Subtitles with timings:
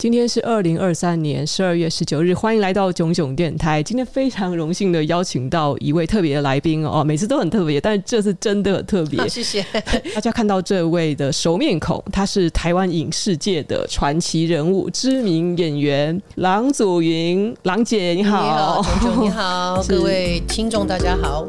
[0.00, 3.82] 今天是二零二三年十二月十九日，欢迎来到囧囧电台。
[3.82, 9.20] 今天非常荣幸的邀请到一位特别的来宾哦，每次都很特别，但是这次真的很特别。
[9.28, 9.62] 谢谢
[10.14, 21.46] 大家看到这位的熟面孔，他是台湾影视界的传奇人物，知名演员郎祖筠，郎姐你好，你好，冏冏你好， 各位听众大家好。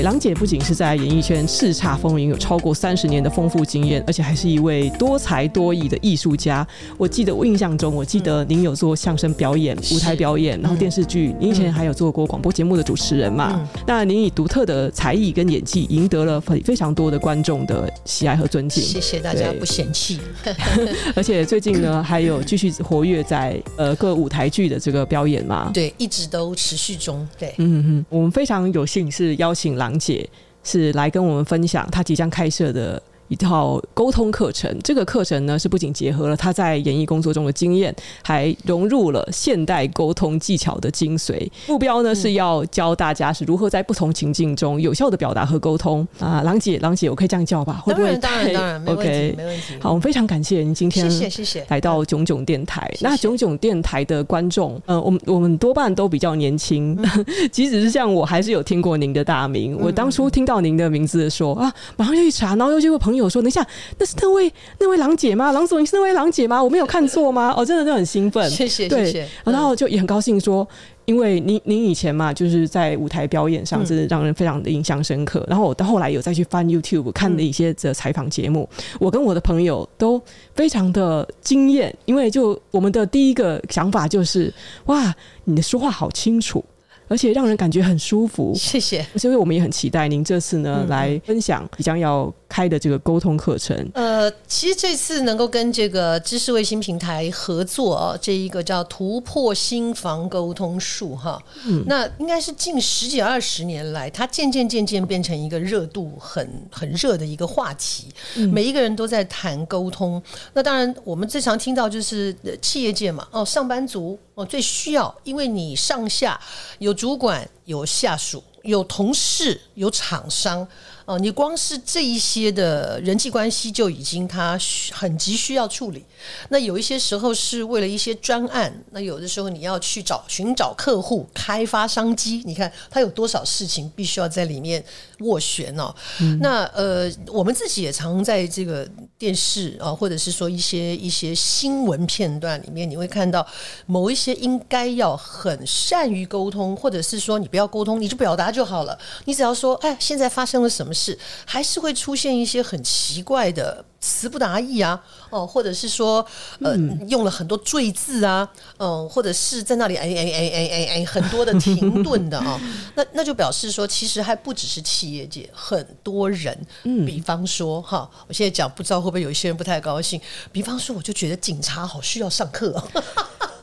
[0.00, 6.66] 郎姐不仅是在演艺圈叱咤风云，有超过三十年的丰富经验，而且还是一位多才多艺的艺术家。
[6.96, 13.68] 我记得我印象中，我记得您有做相声表演、舞台表演，然后电视剧，您以前还有做过广播节目的主持人嘛？
[13.86, 18.82] 那您以独特的才艺跟演技，赢得了非非常多的观众的喜爱和尊敬。
[18.82, 20.18] 谢谢大家不嫌弃。
[21.14, 25.70] 而且最近呢，还有继续活跃在呃各舞台剧的这个表演嘛？
[25.74, 27.28] 对，一直都持续中。
[27.38, 30.28] 对，嗯嗯，我们非常有幸是邀请讲解
[30.62, 33.02] 是来跟我们分享他即将开设的
[33.32, 41.48] 一套沟通课程，这个课程呢是不仅结合了他在演艺工作中的经验，还融入了现代沟通技巧的精髓。
[41.66, 46.42] 目标呢是要教大家是如何在不同情境中有效的表达和沟通啊。
[46.42, 47.80] 郎姐，郎姐，我可以这样叫吧？
[47.82, 48.14] 会不会？
[48.18, 49.74] 当然，当然，当然，OK，没问题。
[49.80, 52.86] 好，我们非常感谢您今天谢谢谢谢来到囧囧电台。
[52.92, 59.72] 谢谢那囧囧电台的观众，呃，我们我们多半都比较年轻，嗯、 即使是像我，还是有听过您的大名。
[59.72, 63.21] 嗯、我当初听到您的名字的时候啊，马上就去查，然后又结果朋友。
[63.22, 63.66] 我说：“等一下，
[63.98, 65.52] 那是那位那位郎姐吗？
[65.52, 66.62] 郎总，你是那位郎姐吗？
[66.62, 67.52] 我没有看错吗？
[67.56, 68.48] 哦，真的就很兴奋。
[68.50, 69.28] 谢谢，对，谢谢。
[69.44, 70.66] 然后就也很高兴说，
[71.04, 75.40] 因为您您以前嘛，就是在舞台表演上，真的让人非常的印象深刻。
[75.40, 80.20] 嗯、然后我到后来有再去翻 YouTube 看的一些的采访节目，嗯、我跟我的朋友都
[80.54, 84.52] 非常的惊艳，因为就我们的第一个想法就是，
[84.86, 86.64] 哇，你的说话好清楚。”
[87.08, 89.04] 而且让人感觉很舒服，谢谢。
[89.16, 93.74] 所以我们也很期待您这次呢、嗯、来分享即将要开的这个沟通课程。
[93.94, 108.08] 呃，其实这次能够跟这个知识卫星平台合作啊，这一个叫突破心房沟通术哈，嗯，那应该是近十几二十年来，它渐渐渐渐变成一个热度很很热的一个话题。
[108.36, 110.22] 嗯、每一个人都在谈沟通。
[110.52, 114.18] 那当然，我们最常听到就是企业界嘛，哦，上班族。
[114.34, 116.40] 哦，最需要，因为你上下
[116.78, 120.66] 有主管、有下属、有同事、有厂商。
[121.04, 124.58] 哦，你光是这一些的人际关系就已经他
[124.92, 126.04] 很急需要处理。
[126.50, 132.40] 那有一些时候是为了一些专案，那有的时候你要去找寻找客户、开发商机。
[132.44, 134.82] 你看他有多少事情必须要在里面
[135.18, 135.92] 斡旋哦。
[136.20, 138.88] 嗯、那呃，我们自己也常在这个
[139.18, 143.44] 电视啊，或者是说一些一些新闻片段里面，你会看到
[143.86, 148.96] 某一些应该要很善于沟通，或者是说你不要沟通，你就表达就好了。
[149.24, 150.91] 你只要说，哎，现在发生了什么？
[150.92, 155.00] 是，还是会出现一些很奇怪的词不达意啊，
[155.30, 156.24] 哦，或者是说，
[156.60, 156.76] 呃，
[157.08, 158.48] 用了很多赘字啊，
[158.78, 162.60] 嗯，或者是在那里哎哎哎哎哎哎，很多的停顿的啊，
[162.94, 170.20] 那那就表示说，其实还不只是企业界很多人，嗯，比方说哈，我现在讲不知道会不会有一些人不太高兴，
[170.50, 172.84] 比方说，我就觉得警察好需要上课啊。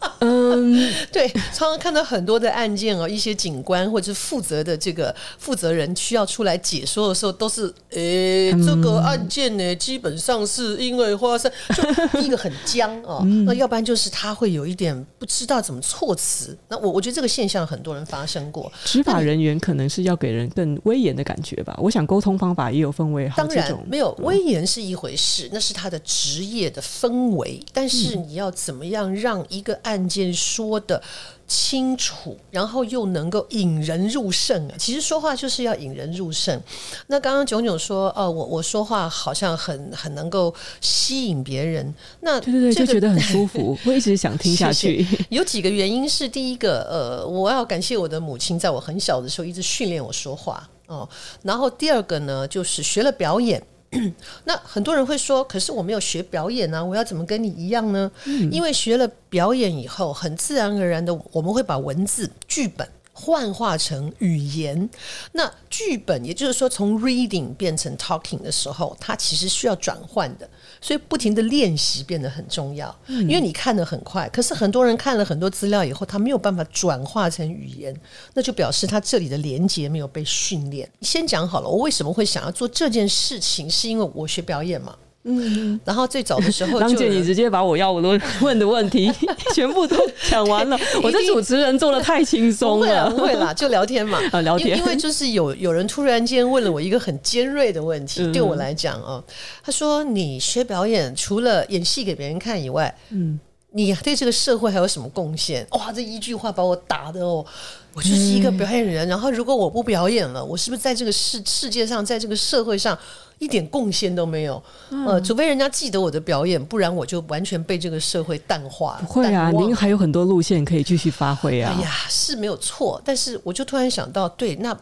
[0.20, 16.58] 嗯， 对，常常看到很多的案件哦，一些警官或者是负责的这个负责人需要出来解说的时候，都是诶，这个案件呢，基本上是因为花生，就第一个很僵哦，那要不然就是他会有一点不知道怎么措辞。
[16.68, 21.78] 那我我觉得这个现象很多人发生过，执法人员可能是要给人更威严的感觉吧。
[21.82, 31.02] 我想沟通方法也有分为好几种，当然没有威严是一回事，那是他的职业的氛围，但是你要怎么样让一个案件说的
[31.48, 34.76] 清楚，然后又能够引人入胜啊！
[34.78, 36.60] 其实说话就是要引人入胜。
[37.08, 41.94] 那刚刚炯炯说，哦，我我说话好像很很能够吸引别人。
[42.22, 45.06] 那对对对，就觉得很舒服， 我一直想听下去。
[45.30, 51.08] 有几个原因是，第一个，呃，我要感谢我的母亲，在我很小的时候一直训练我说话哦。
[51.44, 53.62] 然后第二个呢，就是学了表演。
[54.46, 58.12] 那很多人会说，可是我没有学表演啊，我要怎么跟你一样呢？
[58.26, 62.88] 嗯、因为学了表演以后，很自然而然的，我们会把文字剧本。
[63.22, 64.90] 幻化成语言，
[65.34, 70.50] 那剧本也就是说，从 reading 变成 talking 的时候，它其实需要转换的，
[70.82, 72.94] 所以不停的练习变得很重要。
[73.08, 77.96] 嗯，因为你看得很快，可是很多人看了很多资料以后，他没有办法转化成语言，
[78.34, 80.90] 那就表示他这里的连接没有被训练。
[81.02, 84.96] 先讲好了，我为什么会想要做这件事情，是因为我学表演嘛。
[85.24, 89.12] 嗯，然后最早的时候， 张姐，你直接把我要我都问的问题
[89.54, 89.98] 全部都
[90.30, 90.80] 讲完了。
[91.04, 94.78] 我这主持人做的太轻松了，不会啦，就聊天嘛，啊，聊天。
[94.78, 99.24] 因为就是有有人突然间问了我一个很尖锐的问题，对我来讲哦，
[99.64, 103.40] 他说：“你学表演除了演戏给别人看以外，嗯。”
[103.72, 105.64] 你对这个社会还有什么贡献？
[105.74, 107.46] 哇，这一句话把我打的哦！
[107.94, 112.98] 我就是一个表演人，然后如果我不表演了，我是不是在这个世世界上，在这个社会上
[113.40, 114.62] 一点贡献都没有？
[115.08, 119.00] 呃，除非人家记得我的表演，不然我就完全被这个社会淡化。
[119.02, 121.74] 不会啊，您还有很多路线可以继续发挥啊！
[121.76, 124.78] 哎呀，是没有错，但是我就突然想到，对那。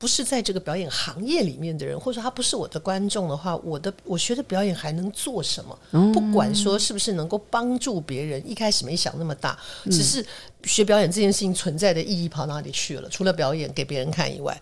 [0.00, 5.76] 不是在这个表演行业里面的人，或者说他不是我的观众的话，我的我学的表演还能做什么？
[5.90, 9.58] 嗯、不管说是不是能够帮助别人，一开始没想那么大，
[9.90, 10.24] 只是
[10.62, 13.08] 学表演这件事情存在的意义跑哪里去了？
[13.08, 14.56] 除了表演给别人看以外，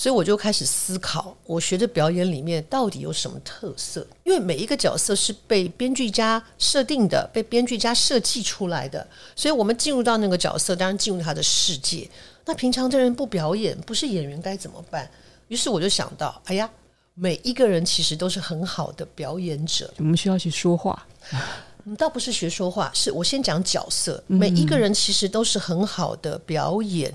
[0.00, 4.06] 所以我就开始思考，我学的表演里面到底有什么特色？
[4.24, 9.06] 因为每一个角色是被编剧家设定的，被编剧家设计出来的，
[9.36, 12.08] 所以我们进入到那个角色，当然进入他的世界。
[12.46, 15.06] 那平常的人不表演，不是演员该怎么办？
[15.48, 16.70] 于是我就想到，哎呀，
[17.12, 19.92] 每一个人其实都是很好的表演者。
[19.98, 21.06] 我们需要去说话，
[21.84, 24.24] 你倒不是学说话，是我先讲角色。
[24.28, 27.12] 每一个人其实都是很好的表演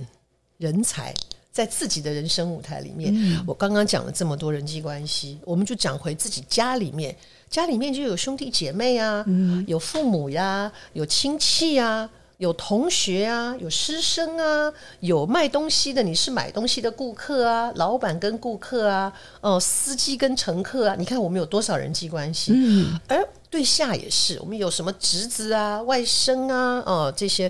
[0.60, 1.12] 人才，
[1.56, 3.14] 在自己的人生舞台里面。
[3.16, 7.16] 嗯、我刚刚讲了这么多人际关系，我们就讲回自己家里面，
[7.50, 12.10] 家里面就有兄弟姐妹啊，嗯、有父母呀，有亲戚呀。
[12.38, 14.70] 有同学啊，有师生啊，
[15.00, 19.10] 有卖东西的，你是买东西的顾客啊，老板跟顾客啊，
[19.40, 22.52] 哦、呃，司机跟乘客啊，你看我们有多少人际关系？
[22.54, 27.50] 嗯，而对下也是，我们有什么侄子啊、外甥啊，哦、呃，这些。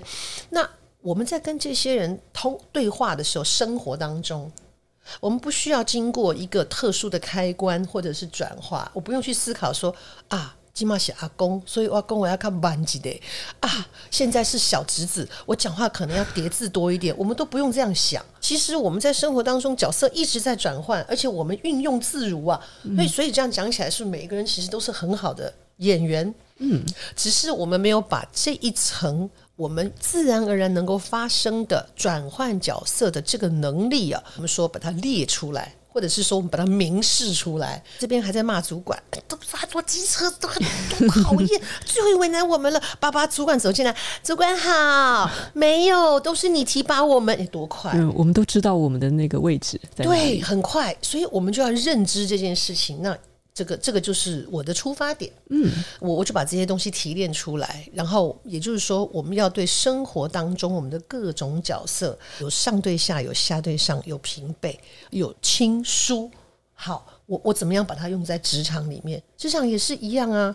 [0.50, 0.64] 那
[1.06, 4.50] 我们在跟这些人通对话的时候，生活当中，
[5.20, 9.94] 我们不需要经过一个特殊的开关或者是转化，我不用去思考说
[10.28, 10.56] 啊。
[10.74, 13.08] 起码是阿公，所以阿公我要看班级的
[13.60, 13.88] 啊。
[14.10, 17.16] 现在是小侄子，我讲话可能要叠字多一点。
[17.16, 18.22] 我们都不用这样想。
[18.42, 22.60] 其实我们在生活当中角色一直在转换，而且我们运用自如啊。
[22.94, 26.34] 所以，所以这样讲起来，是每一个人其实都是很好的演员。
[26.58, 26.84] 嗯，
[27.16, 35.74] 只是我们没有把这一层我们自然而然能够发生的转换角色的这个能力啊，我们说把它列出来。
[35.88, 37.82] 或者是说，我们把它明示出来。
[37.98, 42.78] 这边还在骂主管，都不是很多机车，都很多讨厌，最后为难我们了。
[43.00, 47.92] 爸爸，主管走进来， 主管好，没有，都是你提拔我们，你多快？
[47.94, 50.04] 嗯，我们都知道我们的那个位置在。
[50.04, 53.00] 对，很快，所以我们就要认知这件事情。
[53.00, 53.16] 那。
[53.56, 66.30] 这个这个就是我的出发点，嗯，我我就把这些东西提炼出来，然后也就是说，我们要对生活当中我们的各种角色，有上对下，有下对上，有平辈，有亲疏，
[66.74, 69.22] 好，我我怎么样把它用在职场里面？
[69.38, 70.54] 职场也是一样啊。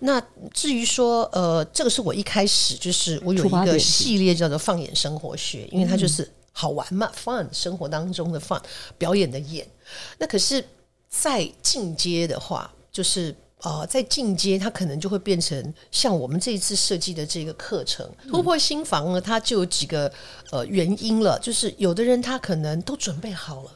[0.00, 0.22] 那
[0.52, 8.60] 至于说，呃，这个是我一开始就是我有一个系列叫做“放眼生活学”，因为它就是好玩嘛，fun，生活当中的 fun，
[8.98, 9.66] 表演的演。
[10.18, 10.62] 那可是。
[11.20, 13.32] 再进阶的话，就是
[13.62, 20.12] 呃，在进阶，它可能就会变成像我们这一次设计的这个课程“突破心房”呢，它就有几个
[20.50, 21.38] 呃原因了。
[21.38, 23.70] 就是有的人他可能都准备好了，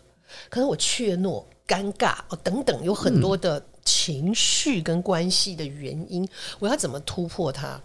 [0.51, 7.81] 可能我怯懦、尴尬哦等等，有很多的情绪跟关系的原因，我要怎么突破它？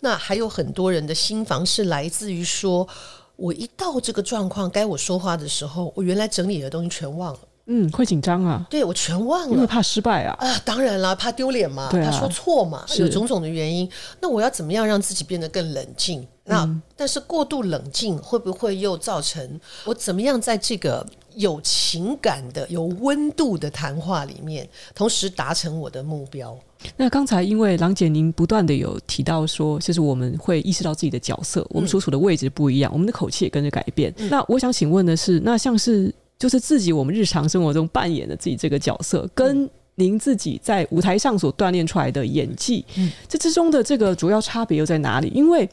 [0.00, 2.88] 那还有很多人的心房是来自于说，
[3.36, 7.40] 我一到这个状况，该我说话的时候，我原来整理的东西全忘了。
[7.68, 13.90] 嗯，会紧张啊，对，我全忘了，因为怕失败啊啊，当然了，怕丢脸嘛，怕、啊、说错嘛，有种种的原因。
[14.20, 16.24] 那我要怎么样让自己变得更冷静？
[16.44, 21.04] 那、嗯、但是过度冷静会不会又造成我怎么样在这个
[21.34, 26.56] 有情感的、有温度的谈话里面，同时达成我的目标？
[26.96, 34.14] 那刚才因为郎姐您不断的有提到说，就是我们会意识到自己的角色，我们所处的位置不一样，我们的口气也跟着改变。
[34.18, 36.14] 嗯、那我想请问的是，那像是。
[36.38, 45.32] 就是自己，我们日常生活中扮演的自己这个角色，跟您自己在舞台上所锻炼出来的演技，嗯，这之中的这个主要差别又在哪里？
[45.34, 45.66] 因为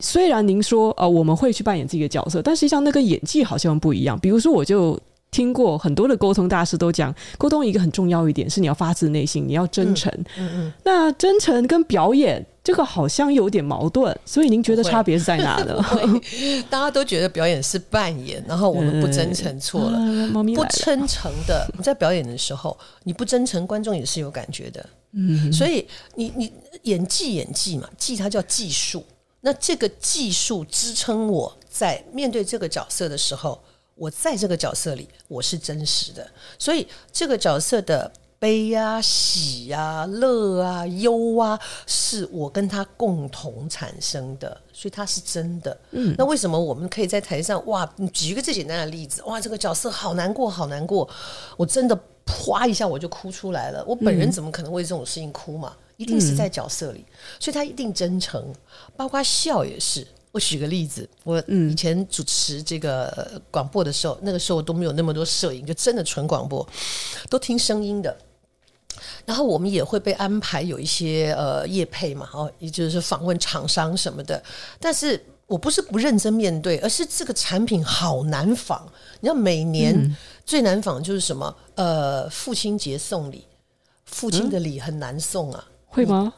[0.00, 4.18] 虽然您说呃我们会去扮演自己的角色，但实际上那个演技好像不一样。
[4.18, 4.98] 比如说，我就
[5.30, 10.12] 听过很多的沟通大师都讲，沟通一个很重要一点是你要发自内心，你要真诚。
[10.36, 10.72] 嗯嗯，嗯。
[10.84, 12.44] 那真诚跟表演。
[12.64, 15.84] 这个好像有点矛盾，所以您觉得差别是在哪呢？
[16.70, 19.98] 大家都觉得表演是扮演，然后我们不真诚错了。
[19.98, 24.86] 嗯啊、不真诚的，你在表演的时候，你不真诚，观众也是有感觉的。
[25.12, 26.52] 嗯，所以你你
[26.82, 29.04] 演技演技嘛，技它叫技术。
[29.40, 33.60] 那这个技术支撑我在面对这个角色的时候，
[33.96, 36.24] 我在这个角色里我是真实的。
[36.60, 38.10] 所以这个角色的
[38.42, 41.56] 悲啊、喜啊、乐啊、忧啊，
[41.86, 45.78] 是我跟他共同产生的，所以他是真的。
[45.92, 47.88] 嗯，那为什么我们可以在台上哇？
[47.94, 51.08] 你举一个最简单的例子，哇，这个角色好难过，好难过，
[51.56, 51.96] 我真的
[52.26, 53.84] 哗一下我就哭出来了。
[53.86, 55.76] 我本人怎么可能为这种事情哭嘛？
[55.96, 57.04] 一定是在角色里，
[57.38, 58.52] 所以他一定真诚，
[58.96, 60.04] 包括笑也是。
[60.32, 66.66] 我举个例子，我以前主持这个广播的时候，那个时候都没有那么多摄影，就真的纯广播，
[67.30, 68.16] 都听声音的。
[69.24, 74.42] 然后我们也会被安排有一些呃业配嘛，哦，也就是访问厂商什么的。
[74.78, 78.86] 但是我不是不认真面对，而是这个产品好难仿。
[79.20, 81.54] 你知道每年最难仿就是什么？
[81.74, 83.44] 呃，父亲节送礼，
[84.04, 86.32] 父亲的礼很难送啊，会吗？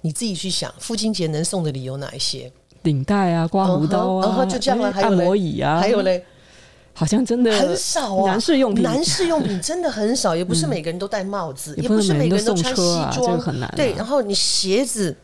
[0.00, 2.50] 你自己去想，父亲节能送的礼有哪一些？
[2.82, 4.92] 领带啊，刮胡刀啊，然后就这样了。
[4.92, 6.24] 还有按摩椅啊，还有嘞，
[6.98, 8.32] 好像真的很少啊。
[8.32, 13.72] 男士用品，男士用品真的很少，也不是每个人都戴帽子，也不是每个人都穿西装，很难。
[13.76, 15.16] 对，然后你鞋子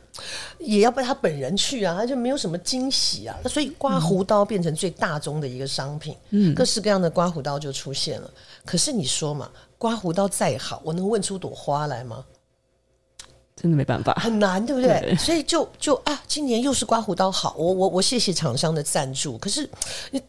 [0.61, 3.37] 也要被他本人去啊，他就没有什么惊喜啊。
[3.49, 8.31] 所以刮胡刀变成最大宗的一个商品，嗯，各式各样的刮胡刀就出现了。
[8.65, 12.25] 可是你说嘛，刮胡刀再好，我能问出朵花来吗？
[13.65, 15.01] 真的没办法，很难，对不对？
[15.01, 19.39] 对，所以就就啊，今年又是刮胡刀好，我我我谢谢厂商的赞助。
[19.39, 19.67] 可是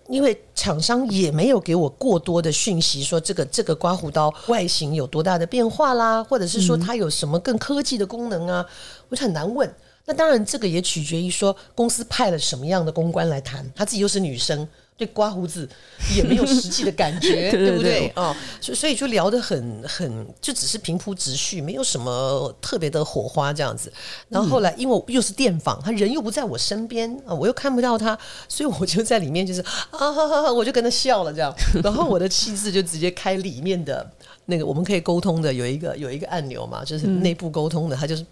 [0.07, 9.69] 因为厂商也没有给我过多的讯息，说这个这个刮胡刀外形有多大的变化啦，或者是说它有什么更科技的功能啊，嗯、我就很难问。
[10.05, 14.65] 那当然，这个也取决于说公司派了什么样的公关来谈，她自己又是女生。
[14.97, 15.67] 对刮胡子
[16.15, 18.09] 也没有实际的感觉， 对不对？
[18.15, 23.91] 哦，所所以就聊得很很，就只是平铺直叙，没有什么特别的火花这样子。
[24.29, 29.59] 然后后来，因为又是电访，他人又不在我身边啊，我又看不到他，所以我就在里面就是
[29.91, 31.53] 啊，我就跟他笑了这样。
[31.83, 34.09] 然后我的妻子就直接开里面的
[34.45, 38.25] 那个我们可以沟通的有一个有一个按钮嘛，就是内部沟通的，他就是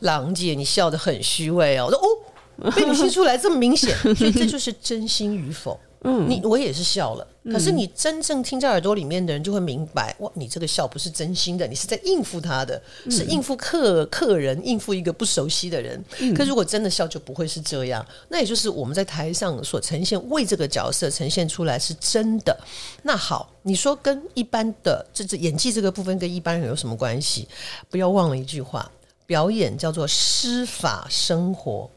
[0.00, 1.84] 郎姐，你笑得很虚伪哦。
[1.84, 5.78] 我说哦，被你听出来这么明显，所以这就是真心与否。
[6.02, 16.02] 嗯，你我也是笑了，可是你真正听在耳朵里面的人就会明白，哇，你这个笑不是真心的，你是在应付他的，是应付客客人，应付一个不熟悉的人。
[16.36, 18.04] 可如果真的笑，就不会是这样。
[18.28, 22.56] 那也就是我们在台上所呈现，为这个角色呈现出来是真的。
[23.02, 27.48] 那好，你说跟一般的这这演技这个部分跟一般人有什么关系？
[27.90, 28.88] 不要忘了一句话，
[29.26, 31.90] 表演叫做施法生活。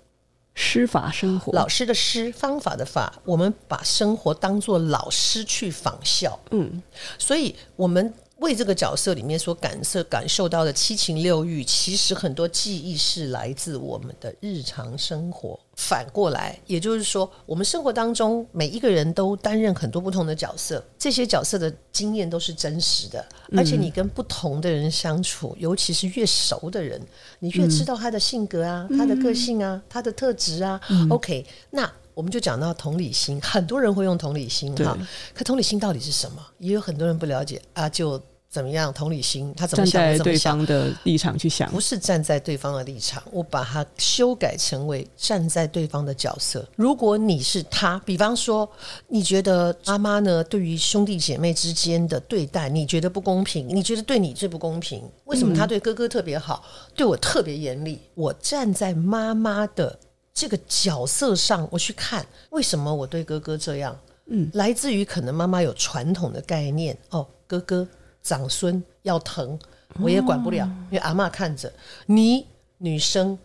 [0.53, 6.81] 师法生活，老师的师，方法的法，我们把生活当做老师去仿效，嗯，
[7.17, 8.13] 所以我们。
[8.41, 15.59] 为这个角色里面所感受感受到的七情六欲，其实很多记忆是来自我们的日常生活。
[15.75, 23.23] 反过来，也就是说，我们生活当中每一个人都担任很多不同的角色，这些角色的经验都是真实的。
[23.55, 26.99] 而且你跟不同的人相处，尤其是越熟的人，
[27.39, 30.79] 你越知道他的性格啊、他的个性啊、他的特质啊。
[31.09, 34.97] OK，那我们就讲到同理心，很多人会用同理心哈，
[35.33, 36.43] 可同理心到底是什么？
[36.57, 38.19] 也有很多人不了解啊，就。
[38.51, 38.91] 怎么样？
[38.93, 40.01] 同理心，他怎么想？
[40.01, 46.67] 站在对方的立场去想，不是站在对方的立场，我把它修改成为站在对方的角色。
[46.75, 48.69] 如果你是他，比方说，
[49.07, 55.01] 你觉得妈妈呢，对于兄弟姐妹之间的对待，你觉得不公平，你觉得对你最不公平？
[55.23, 58.01] 为什么他对哥哥特别好，嗯、对我特别严厉？
[58.15, 59.97] 我站在妈妈的
[60.33, 63.97] 这个角色上，我去看为什么我对哥哥这样？
[64.25, 67.87] 嗯，来自于可能妈妈有传统的概念哦，哥哥。
[68.23, 69.57] 长孙要疼，
[69.99, 71.71] 我也管不了，哦、因为阿妈看着
[72.05, 72.45] 你
[72.77, 73.37] 女生，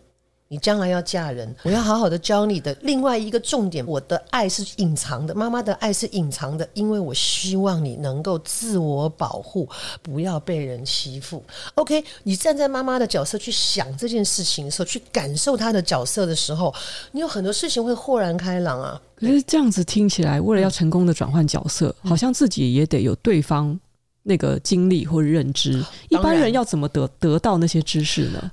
[0.47, 2.73] 你将来要嫁人，我要好好的教你的。
[2.81, 9.67] 另外一个重点，我的爱是隐藏的，妈妈的爱是隐藏的，因为我希望你能够自我保护，
[10.01, 11.43] 不要被人欺负。
[11.75, 16.73] OK，你站在妈妈的角色去想这件事情的时候，去感受她的角色的时候，
[17.11, 19.01] 你有很多事情会豁然开朗啊。
[19.17, 23.77] 可是这样子听起来，为了要成功的转换角色，嗯、好像自己也得有对方。
[24.27, 28.51] 那个经历或认知，一般人要怎么得得到那些知识呢？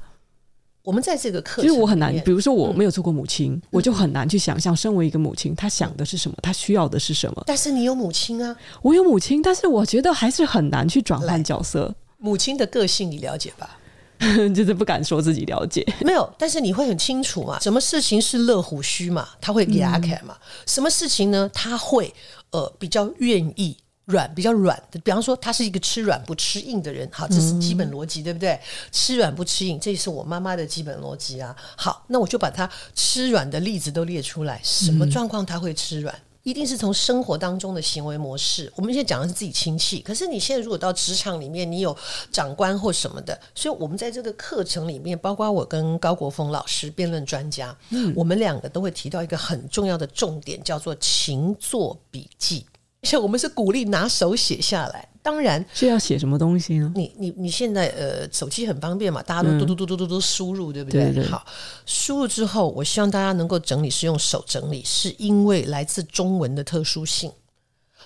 [0.84, 2.14] 我们在这个课，其实我很难。
[2.20, 7.42] 比如说，我没有做过母亲，嗯、我就很难去想象，身为一个母亲，她想的是什么，她需要的是什么。
[7.46, 11.92] 但是你有母亲啊，我有母亲，但是我觉得还是很难去转换角色。
[12.18, 13.78] 母亲的个性你了解吧？
[14.54, 17.58] 就是不敢说自己了解，没有，但是你会很清楚嘛？
[17.58, 19.28] 什么事情是乐虎须嘛？
[19.40, 20.36] 他会给阿凯嘛？
[20.38, 21.50] 嗯、什么事情呢？
[21.52, 22.14] 他会
[22.52, 23.76] 呃比较愿意。
[24.06, 28.58] 软比较软的，比方说他是一个吃软不吃硬的人，好，这是基本逻辑，对不对？
[28.92, 31.56] 吃软不吃硬，这是我妈妈的基本逻辑啊。
[31.76, 36.14] 好，那我就把他吃软的例子都列出来，什么状况他会吃软？
[36.42, 38.70] 一定是从生活当中的行为模式。
[38.76, 41.96] 我们现在讲的是自己亲戚，可是你现在如果到职场里面，你有
[42.30, 52.66] 长官或什么的，所以我们在这个课程里面，包括我跟高国峰老师辩论专家，嗯，我们两个都会提到一个很重要的重点，叫做勤做笔记。
[53.04, 55.06] 而且我们是鼓励拿手写下来。
[55.20, 56.90] 当然是要写什么东西呢？
[56.94, 61.12] 你你你现在呃手机很方便嘛，大家都嘟嘟嘟嘟嘟嘟输入，对不对？
[61.12, 61.24] 对对。
[61.26, 61.44] 好，
[61.84, 67.30] 输入之后，我希望大家能够整理，是用手整理，是因为来自中文的特殊性。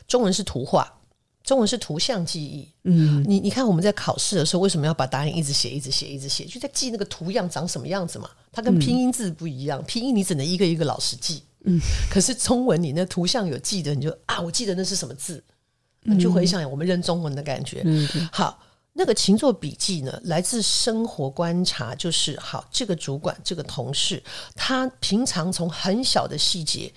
[0.06, 0.92] 中文是图画，
[1.42, 2.68] 中文是图像记忆。
[2.84, 6.44] 嗯，你你看我们在考试的时候，为什么要把答案一直写、一直写、一直写？
[6.44, 8.30] 就在记那个图样长什么样子嘛。
[8.52, 11.42] 它跟拼音字不一样，拼音你只能一个一个老实记。
[11.68, 15.42] 嗯，可是中文你那图像有记得，你就啊，我记得那是什么字。
[16.02, 17.82] 你就回想我们认中文的感觉。
[17.84, 18.58] 嗯，好，
[18.94, 24.22] 那个勤做笔记呢，来自生活观察，就是好，这个主管，这个同事，
[24.54, 26.90] 他平常从很小的细节，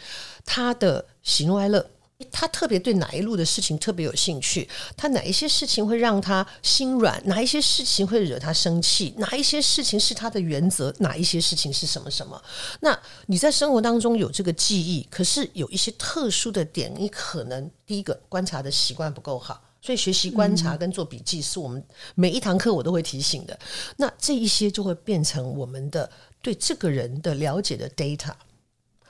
[0.45, 1.85] 他的喜怒哀乐。
[2.31, 4.67] 他特别对哪一路的事情特别有兴趣？
[4.95, 7.21] 他哪一些事情会让他心软？
[7.25, 9.13] 哪一些事情会惹他生气？
[9.17, 10.93] 哪一些事情是他的原则？
[10.99, 12.41] 哪一些事情是什么什么？
[12.81, 12.97] 那
[13.27, 21.83] 你在生活当中有这个记忆，可是有一些特殊的点，你可能第一个观察的习惯不够好，所以学习观察跟做笔记是我们
[22.15, 23.57] 每一堂课我都会提醒的。
[23.97, 26.09] 那这一些就会变成我们的
[26.41, 28.33] 对这个人的了解的 data，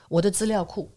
[0.10, 0.92] 我的资料库。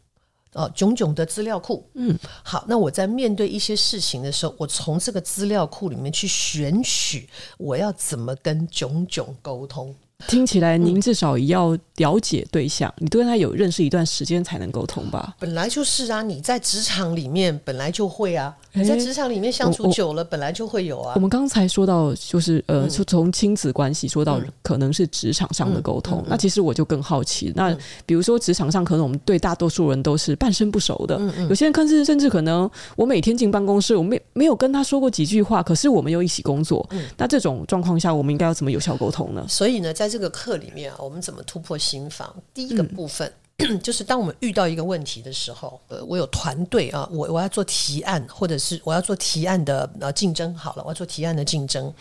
[0.54, 1.84] 哦，炯炯的资料库。
[1.94, 9.94] 嗯，好，那我在面对一些事情的时候，我从这个资料库里面去选取，我要怎么跟炯炯沟通。
[10.28, 15.34] 听起来，您至少也要了解对象，嗯、你都跟他有认识一段时间才能沟通吧？
[15.38, 21.12] 本来就是啊，你在职场里面本来就会啊，在职场里面相处久了，本来就会有啊。
[21.14, 39.44] 我们刚才说到，就是呃，就从亲子关系说到可能是职场上的沟通，嗯、那其实我就更好奇，嗯、那比如说职场上，可能我们对大多数人都是半生不熟的，有些人甚至甚至可能我每天进办公室，我没没有跟他说过几句话，可是我们又一起工作，嗯、那这种状况下，我们应该要怎么有效沟通呢？
[39.48, 42.34] 所以呢，在这个课里面啊，我们怎么突破心防？
[42.52, 43.32] 第一个部分、嗯、
[43.82, 50.55] 就是当我们遇到一个问题的时候，呃，我有团队啊，我我要做提案，或者是我要做提案的呃竞争。
[50.55, 51.92] 好了，我要做提案的竞争。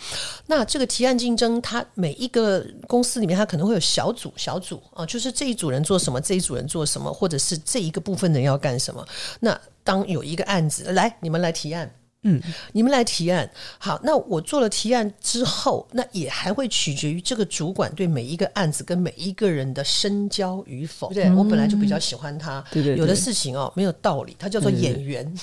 [0.47, 9.05] 那这个提案竞争，它每一个公司里面，它可能会有小组小组啊，就是这一组人做什么，这一组人做什么，或者是这一个部分人要干什么。
[9.39, 11.93] 那当有一个案子来，你们来提案。
[12.23, 13.49] 嗯，你们来提案。
[13.77, 21.11] 好，那我做了提案之后，那也还会取决于这个主管对每一个案子跟每一个人的深交与否。
[21.13, 22.63] 对，我本来就比较喜欢他。
[22.71, 25.33] 对对，对有的事情哦没有道理，他叫做演员。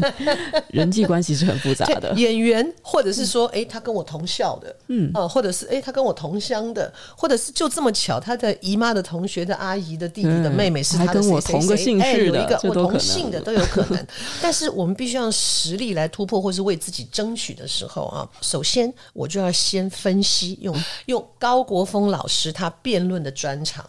[0.70, 2.12] 人际关系是很复杂的。
[2.18, 14.06] 演员，或者是说，哎，他跟我同校的，嗯，或者是哎，他跟我同乡的，或者是就这么巧，他的姨妈的同学的阿姨的弟弟的妹妹是他跟我同个姓氏的，我同姓的都有可能。
[14.40, 23.88] 但是我们必须要实力来突突破或是为自己争取的时候啊，首先我就要先分析，用用高国峰老师他辩论的专长。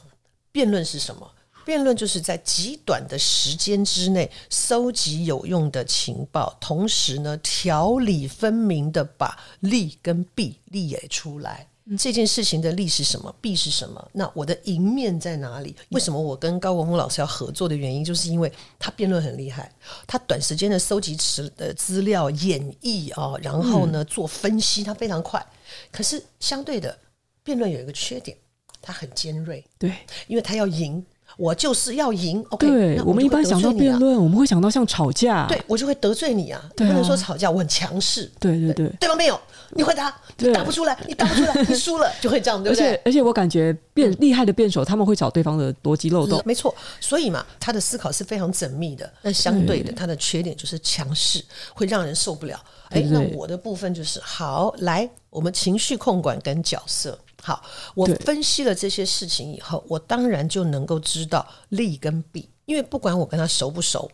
[0.50, 1.30] 辩论是什么？
[1.66, 11.68] 辩论就是在极短的时间之内搜集有用的情报，同时呢，条理分明的把利跟弊利列出来。
[11.98, 13.34] 这件事情的利是什么？
[13.42, 14.10] 弊是什么？
[14.14, 15.76] 那我的赢面在哪里？
[15.90, 19.72] 为什么我跟高国峰老师要合作的原因，就是因为他辩论很厉害，
[20.08, 25.46] 他短时间的搜集词的资料演绎啊，然后呢做分析，他非常快。
[25.92, 26.98] 可是相对的，
[27.44, 28.38] 辩论有一个缺点，
[28.82, 29.64] 他很尖锐。
[29.78, 29.94] 对，
[30.28, 31.06] 因为他要赢。
[31.42, 32.68] 我就是要赢，OK？
[32.68, 36.62] 对，我，我们一般想到辩论，我们会想到像吵架，对我就会得罪你啊！
[36.78, 42.90] 你不能说吵架，我很强势，对对对，对方没有，你回答，你答不出来，你答不出来， 你输了，就会这样，对不对？
[42.90, 46.76] 而且而且我感觉辩厉害的辩手，他们会找对方的逻辑漏洞，没错。
[47.00, 49.12] 所以嘛，他的思考是非常缜密的。
[49.24, 52.64] 那相对的，他的缺点就是强势，会让人受不了。
[52.90, 57.18] 哎，那我的部分就是好，来，我们情绪控管跟角色。
[57.42, 57.64] 好，
[57.96, 62.48] 我分析了这些事情以后，我当然就能够知道利跟弊。
[62.66, 64.10] 因为不管我跟他熟不熟，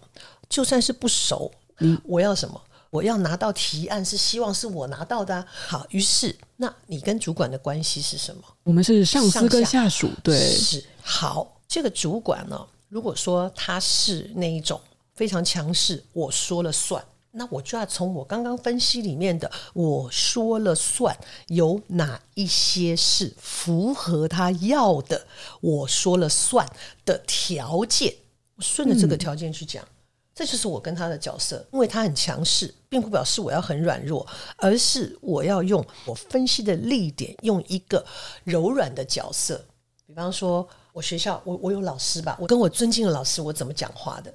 [0.49, 2.59] 就算是不熟，嗯，我要什么？
[2.89, 5.45] 我要拿到提案，是希望是我拿到的啊。
[5.67, 8.41] 好，于是，那你跟主管的关系是什么？
[8.63, 10.83] 我们是上司跟下属，对，是。
[11.01, 14.79] 好，这个主管呢，如果说他是那一种
[15.13, 17.03] 非常强势，我说了算。
[17.37, 21.15] 那我就要从我刚刚分析里面的我说了算，
[21.47, 25.27] 有哪一些是符合他要的？
[25.61, 26.67] 我说了算
[27.05, 28.13] 的条件，
[28.59, 29.87] 顺着这个条件去讲，
[30.33, 31.65] 这就是我跟他的角色。
[31.71, 34.25] 因为他很强势，并不表示我要很软弱，
[34.57, 38.03] 而是我要用我分析的力点，用一个
[38.43, 39.63] 柔软的角色。
[40.07, 44.33] 比方说，我学校我我有老师吧，我跟我尊敬的老师，我怎么讲话的？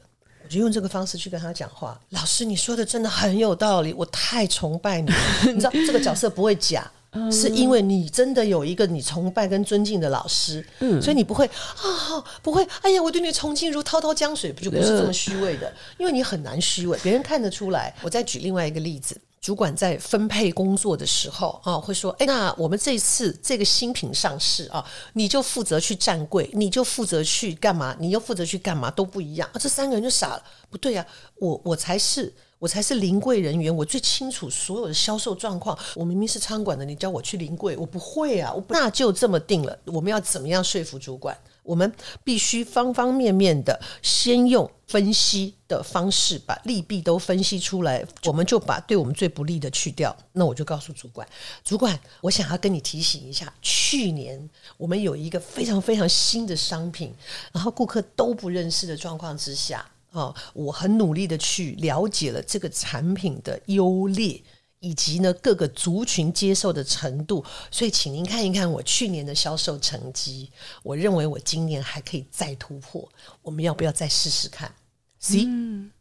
[0.52, 1.98] 就用这个方式去跟他讲话。
[2.10, 5.16] 老师，你说的真的很有道理，我太崇拜你了。
[5.46, 6.90] 你知道这个角色不会假，
[7.32, 12.66] 是因为你真的有一个你崇拜跟尊敬的老师，嗯，所以你不会啊，不会。
[12.82, 15.72] 哎呀，我对你崇敬如滔滔江水，不就不是这么虚伪的？
[15.98, 17.94] 因为你很难虚伪，别人看得出来。
[18.02, 19.16] 我再举另外一个例子。
[19.42, 24.82] 主管在分配工作的时候啊，会说：“哎，那我们这次这个新品上市啊，
[25.14, 27.96] 你就负责去站柜，你就负责去干嘛？
[27.98, 28.88] 你又负责去干嘛？
[28.88, 31.04] 都不一样啊！”这三个人就傻了，不对啊，
[31.40, 35.76] 我我才是我才是临柜人员，我最清楚所有的销售状况。
[35.96, 38.52] 我明明是仓管的，你叫我去临柜，我不会啊！
[38.52, 41.36] 我那就这么定了，我们要怎么样说服主管？
[41.64, 50.16] 我们必须方方面面的先用分析的方式把利弊都分析出来，我们就把对我们最不利的去掉。
[50.30, 51.26] 那我就告诉主管，
[51.64, 57.12] 主管，我想要跟你提醒一下，去年我们有一个非常非常新的商品，
[57.50, 64.40] 然后顾客都不认识的状况之下，啊，我很努力的去了解了这个产品的优劣。
[64.84, 70.50] 以及呢，各个族群接受的程度，所以请您看一看我去年的销售成绩，
[70.82, 73.08] 我认为我今年还可以再突破，
[73.42, 74.74] 我们要不要再试试看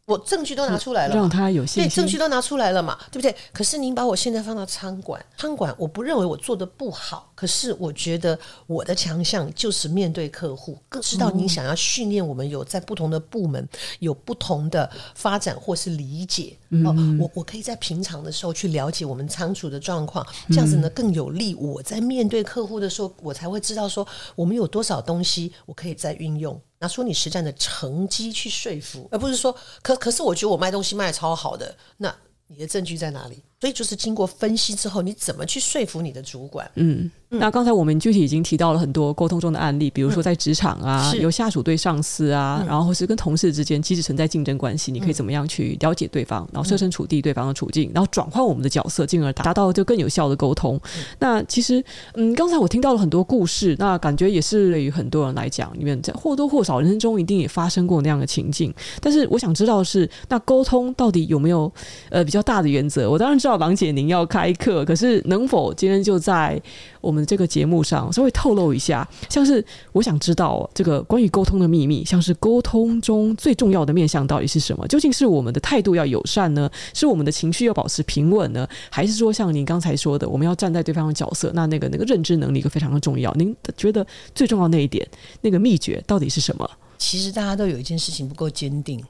[0.04, 1.84] 我证据都拿出来了，让他有信心。
[1.84, 3.34] 对，证据都拿出来了嘛，对不对？
[3.52, 13.66] 可是您把我现在放到仓管，仓管我不认为我做得不好，可是我觉得我的强项就是面对客户，更知道您想要训练我们有在不同的部门
[14.00, 16.58] 有不同的发展或是理解。
[16.70, 26.60] 嗯、哦，我我可以在平常的时候去了解我们仓储的状况，这样子呢更有利我在面对客户的时候，我才会知道说我们有多少东西我可以再运用。
[26.82, 32.12] 拿出你实战的成绩去说服，而不是说，可可是我觉得我卖东西卖的超好的，那
[32.48, 33.44] 你的证据在哪里？
[33.62, 36.68] 所以就是经过分析之后，你怎么去说服你的主管？
[36.74, 37.08] 嗯。
[37.34, 50.78] 那刚才我们具体已经提到了很多沟通中的案例，比如说在职场啊，有下属对上司啊，然后或是跟同事之间，即使存在竞争关系，你可以怎么样去了解对方，然后设身处地对方的处境，然后转换我们的角色，进而达到就更有效的沟通。
[51.20, 51.82] 那其实，
[52.16, 58.74] 嗯，刚才我听到了很多故事，那感觉也是对于很多人来讲，你们在或多或少人生中一定也发生过那样的情境。
[59.00, 61.72] 但是我想知道的是，那沟通到底有没有
[62.10, 63.10] 呃比较大的原则？
[63.10, 66.60] 我当然知道郎姐您要开课，可是能否今天就在
[67.02, 69.62] 我们这个节目上稍微透露一下，像是
[69.92, 74.88] 我想知道这个关于沟通的秘密，像是沟通中最重要的面向到底是什么？
[74.88, 76.70] 究竟是我们的态度要友善呢？
[76.94, 78.66] 是我们的情绪要保持平稳呢？
[78.90, 81.52] 还是说像您刚才说的，我们要站在对方的角色？
[81.54, 83.30] 那那个那个认知能力非常的重要。
[83.34, 85.06] 您觉得最重要那一点，
[85.42, 86.70] 那个秘诀到底是什么？
[86.96, 89.04] 其实大家都有一件事情不够坚定。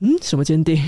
[0.00, 0.82] 嗯，什么坚定？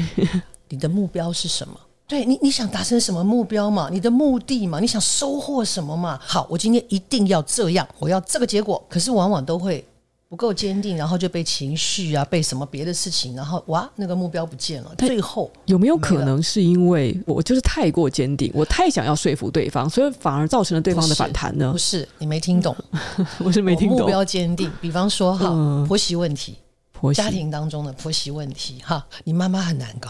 [0.69, 1.79] 你的目标是什么？
[2.09, 3.91] 对你，你想达成什么目标嘛？
[3.93, 4.81] 你的目的嘛？
[4.81, 6.19] 你想收获什么嘛？
[6.23, 8.83] 好，我今天一定要这样，我要这个结果。
[8.89, 9.87] 可是往往都会
[10.27, 14.95] 不够坚定，然后就被情绪啊，被什么别的事情，然后哇，那个目标不见了。
[14.97, 21.71] 最后有没有可能是因为我就是太过坚定，我太想要说服对方，所以反而造成了对方的反弹呢？
[21.71, 22.75] 不是，你没听懂，
[23.45, 23.99] 我是没听懂。
[24.01, 26.57] 目标坚定，比方说哈，婆媳问题，
[26.91, 30.09] 婆媳家庭当中的婆媳问题哈，你妈妈很难搞。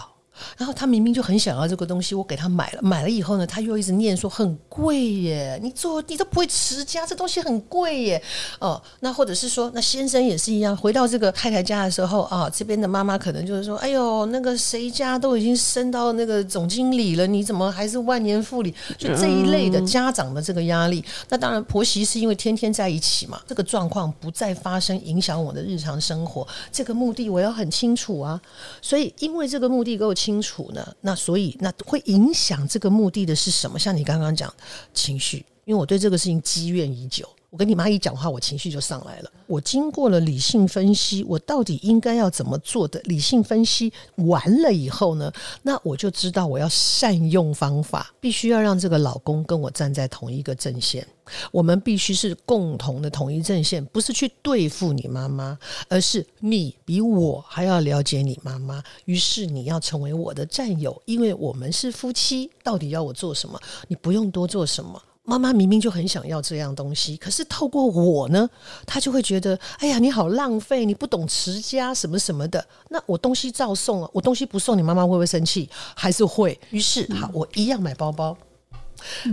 [0.57, 8.21] 然后他明明就很想要这个东西，我给他买了，买了以后呢，他又一直念说很贵耶，你做你都不会持家，这东西很贵耶。
[8.59, 18.73] 哦，那或者是说，那先生也是一样，回到这个太太家的时候啊，这边的妈妈可能就是说，哎呦，那个谁家都已经升到那个总经理了，你怎么还是万年妇女？
[18.97, 21.03] 就这一类的家长的这个压力。
[21.27, 28.39] 那当然，婆媳是因为天天在一起嘛，这个状况不再发生，影响我的日常生活，这个目的我要很清楚啊。
[28.81, 30.28] 所以，因为这个目的够清。
[30.29, 33.79] 清楚呢，那所以那会影响这个目的的是什么？
[33.79, 34.53] 像你刚刚讲
[34.93, 37.27] 情绪，因为我对这个事情积怨已久。
[37.49, 39.31] 我跟你妈一讲话，我情绪就上来了。
[39.47, 42.99] 我经过了理性分析，我到底应该要怎么做的？
[43.05, 45.31] 理性分析完了以后呢，
[45.63, 51.05] 那我就知道我要善用方法，必须要让这个老公跟我站在同一个阵线。
[51.51, 55.57] 我们必须是共同的统一阵线，不是去对付你妈妈，
[55.87, 58.83] 而是你比我还要了解你妈妈。
[59.05, 62.49] 于是你要成为我的战友，因为我们是夫妻。
[62.63, 63.59] 到底要我做什么？
[63.87, 65.01] 你不用多做什么。
[65.29, 68.49] 妈妈明明就很想要这样东西，可是透过我呢，
[68.87, 72.65] 她就会觉得，哎呀，你好浪费，你不懂持家什么什么的。
[72.89, 75.69] 那我东西照送啊，我东西不送，你妈妈会不会生气？
[75.95, 76.59] 还是会？
[76.71, 78.35] 于是，好，我一样买包包。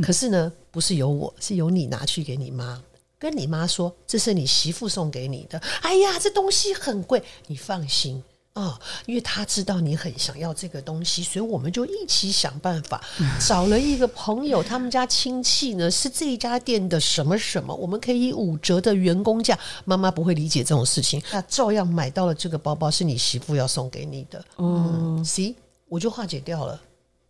[0.03, 2.83] 可是呢，不是由我，是由你拿去给你妈，
[3.19, 5.59] 跟你妈说，这是你媳妇送给你的。
[5.81, 8.23] 哎呀，这东西很贵，你放心。
[8.57, 12.99] 啊，因为他知道你很想要这个东西，所以我们就一起想办法
[13.39, 19.59] 找了一个朋友，他们家亲戚呢是这一家店的什么什么，我们可以以五折的员工价。
[19.85, 24.43] 妈妈不会理解这种事情，那照样买到了这个包包，是你媳妇要送给你的。
[24.57, 25.55] 嗯，see，
[25.89, 26.81] 我就化解掉了。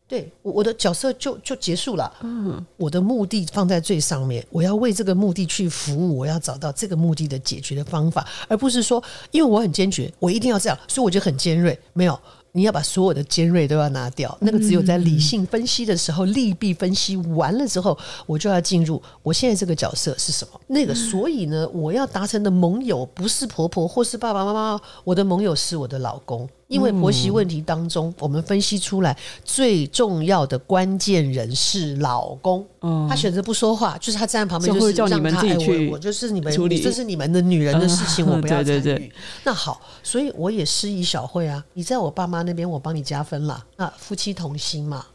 [0.09, 2.12] 对，我我的角色就就结束了。
[2.23, 11.77] 嗯，我的目的放在最上面，我要为这个目的去服务，我要找到这个目的的解决的方法，而不是说，因为我很坚决，我一定要这样，所以我就很尖锐。
[11.92, 12.16] 没有，
[12.53, 20.61] 你要把所有的尖锐都要拿掉，那个只有在理性分析的时候，利弊分析完了之后，我就要进入我现在这个角色是什么。
[20.69, 26.49] 那个，所以呢，我要达成的盟友不是婆婆或是爸爸妈妈，我的盟友是我的老公。
[26.68, 32.66] 因为婆媳问题当中，我们分析出来最重要的关键人是老公。
[33.09, 35.88] 他选择不说话，就是他站在旁边，就是叫你们自己去。
[35.90, 36.52] 我就是你们
[36.83, 39.12] 这是你们的女人的事情，我不要参与。
[39.44, 41.64] 那好，所以我也施以小惠啊。
[41.74, 43.64] 你在我爸妈那边，我帮你加分了。
[43.76, 45.07] 那夫妻同心嘛。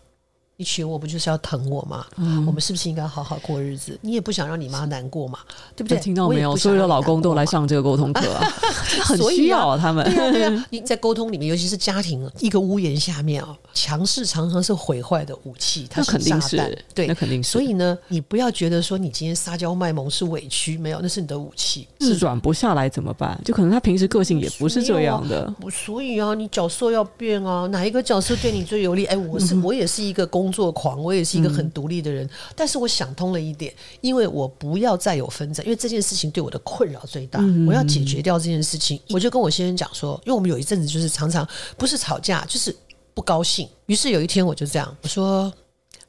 [0.62, 2.06] 你娶我不就是要疼我吗？
[2.18, 3.98] 嗯、我们是不是应该好好过日子？
[4.00, 5.40] 你也不想让你妈难过嘛，
[5.76, 5.98] 对不对？
[5.98, 6.56] 听到没有？
[6.56, 8.46] 所有的老公都来上这个沟通课啊，
[9.04, 10.06] 很需要啊，他们。
[10.06, 10.68] 对啊，对啊。
[10.70, 15.88] 你在沟通里面，尤其是家庭一个屋檐下面啊，强势常常是毁坏的武器。
[15.90, 16.58] 它肯定是
[16.94, 17.50] 对，那肯定是。
[17.50, 21.88] 所以呢，你不要觉得说你今天撒娇卖萌是委屈，没有，那是你的武器。
[22.02, 23.36] 是软不下来怎么办？
[23.44, 25.52] 就可能他平时个性也不是这样的。
[25.72, 29.06] 所以啊，你角色要变啊，哪一个角色对你最有利？
[29.06, 31.32] 哎，我是 我也是一个工作狂，我也是。
[31.32, 39.02] 是一个很独立的人，但是我想通了一点，因为我不要再有纷争，因为这件事情对我的困扰最大，我要解决掉这件事情。
[39.12, 42.76] 我就跟我先生讲说，因为我们有一阵子就是常常不是吵架，就是
[43.14, 43.66] 不高兴。
[43.86, 45.50] 于是有一天我就这样我说：“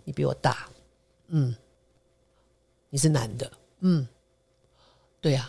[0.02, 0.66] 你比我大，
[1.28, 1.54] 嗯，
[2.90, 3.48] 你是男的，
[3.82, 4.04] 嗯，
[5.20, 5.48] 对呀，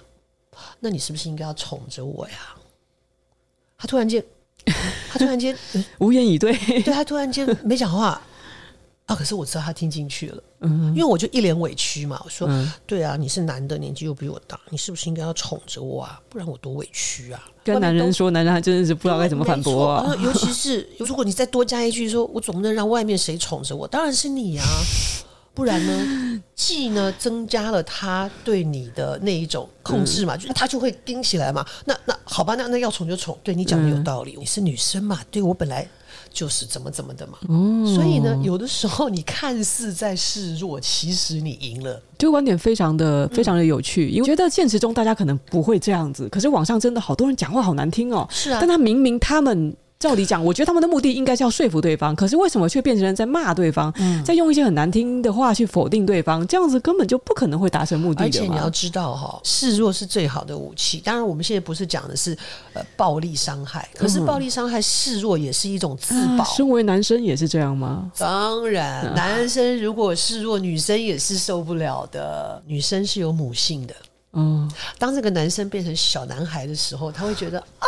[0.80, 2.36] 那你是不是应该要宠着我呀？”
[3.76, 4.24] 他突然间，
[5.10, 5.58] 他突然间
[5.98, 8.22] 无言以对，对他突然间没讲话。
[9.06, 9.16] 啊！
[9.16, 12.22] 可是我知道他听进去了，嗯，因为我就一脸委屈嘛。
[12.24, 16.22] 我说：“嗯、对啊，你是男的，年纪又比我大，你是不是应该要宠着我啊？
[16.30, 20.16] 不然我多委屈啊！”跟男人说，男人还真的是不知道该怎么反驳啊。
[20.22, 24.66] 尤其是 如果你再多加一句说：“我总不能让外面谁宠着我？”当然是你啊！
[25.54, 31.64] 不然呢，既呢增加了他对你的那一种控制嘛，嗯、就他就会盯起来嘛。
[31.86, 33.38] 那那好吧，那那要宠就宠。
[33.44, 35.20] 对你讲的有道理，嗯、你是女生嘛？
[35.30, 35.88] 对我本来。
[36.34, 42.02] 就是怎么怎么的嘛，嗯、所以呢，有的时候你看似在示弱，其实你赢了。
[42.18, 48.28] 这个观点非常的非常的有趣，嗯、因为觉得现实中大家可能不会这样子，可是网上真的好多人讲话好难听哦。
[48.32, 49.74] 是啊，但他明明他们。
[50.04, 56.46] 照理讲，我觉得他们的目的应该是要说服对方，可是为什么却变成在骂对方，嗯、在用一些很难听的话去否定对方？
[56.46, 58.26] 这样子根本就不可能会达成目的的。
[58.26, 61.00] 而且你要知道哈，示弱是最好的武器。
[61.00, 62.38] 当然，我们现在不是讲的是
[62.74, 66.44] 呃暴力伤害，可是暴力伤害示弱也是一种自保。
[66.44, 68.12] 身为男生也是这样吗？
[68.18, 72.62] 当然，男生如果示弱，女生也是受不了的。
[72.68, 73.96] 女生是有母性的，
[74.34, 77.88] 嗯，当这个男生变成小男孩的时候，他会觉得啊。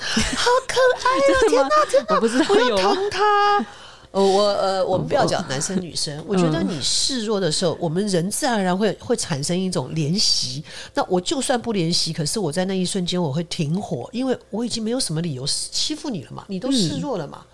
[0.00, 1.40] 好可爱 啊！
[1.48, 3.66] 天哪，天哪，我不知道，我要疼他。
[4.12, 6.20] 呃，我呃，我们不要讲男生女生。
[6.26, 10.64] 我觉得你示弱的时候，我们人自然而然会会产生一种怜惜。
[10.94, 17.44] 那我就算不怜惜，可是我在那一瞬间我会停火，因为我已经没有什么理由欺负你了嘛，你都示弱了嘛。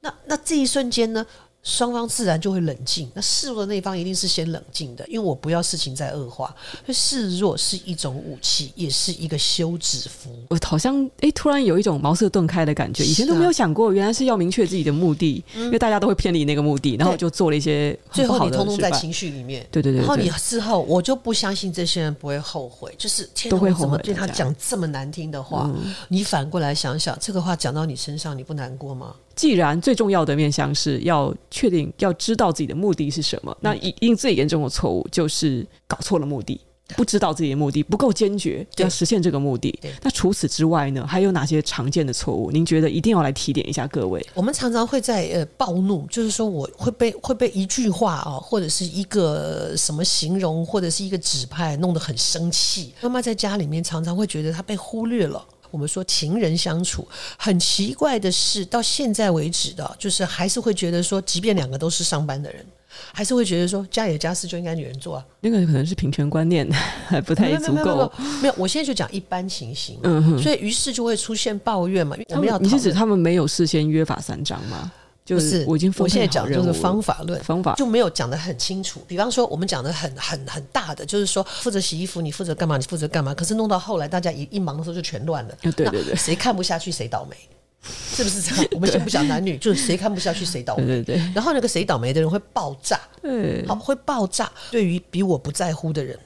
[0.00, 1.24] 那那这一瞬间呢？
[1.62, 6.54] 双方自然就会冷静，那示弱的那一方一定是先冷静的，因为我不要事情再恶化。
[6.86, 10.34] 所以示弱是一种武器，也是一个休止符。
[10.48, 19.66] 我好像哎，突然有一种茅塞顿开的感觉，以前都没有想过，原来是要明确自己的目的，啊、因为大家都会偏离那个目的，然后就做了一些最后你通通在情绪里面。
[19.70, 25.70] 对对对，对，然后你事后我就不相信这些人不会后悔，就是天都会怎么对他讲这么难听的话？
[25.74, 29.14] 嗯、你反过来想想，这个话讲到你身上，你不难过吗？
[29.40, 36.60] 既然最重要的面向是要确定、要知道自己的目的是什么，那一定最严重的错误就是搞错了目的，
[36.94, 39.74] 不知道自己的目的，不够坚决要实现这个目的。
[40.02, 42.50] 那除此之外呢，还有哪些常见的错误？
[42.50, 44.22] 您觉得一定要来提点一下各位？
[44.34, 52.92] 我们常常会在呃暴怒，就是说我会被会被一句话啊，或者是一个什么形容，或者是一个指派弄得很生气。
[53.00, 55.42] 妈妈在家里面常常会觉得她被忽略了。
[55.70, 57.06] 我们说情人相处
[57.36, 62.64] 很奇怪的是，到现在为止的，就是还是会觉得说，即便两个都是上班的人，
[63.12, 65.24] 还是会觉得说，家里的家事就应该女人做啊。
[65.40, 66.68] 那个可能是平权观念
[67.06, 68.10] 还不太足够。
[68.42, 69.98] 没有，我现在就讲一般情形。
[70.40, 72.16] 所以于是就会出现抱怨嘛。
[72.30, 74.90] 我们要，你是指他们没有事先约法三章吗？
[75.30, 79.00] 就是我已经，我现在讲的就是方法论，方法就没有讲的很清楚。
[79.06, 82.76] 比方说，我们讲的很很很大的，就是说负责洗衣服，你负责干嘛？
[82.76, 83.32] 你负责干嘛？
[83.32, 85.54] 可是弄到后来，大家一一忙的时候就全乱了。
[85.62, 87.36] 对对对，谁看不下去谁倒霉。
[88.12, 88.66] 是不是这样？
[88.72, 90.84] 我们先不讲男女，就是谁看不下去谁倒霉。
[90.84, 91.32] 对对对。
[91.32, 94.50] 然后那个谁倒霉的人会爆炸，嗯，好会爆炸。
[94.70, 96.18] 对于比我不在乎的人，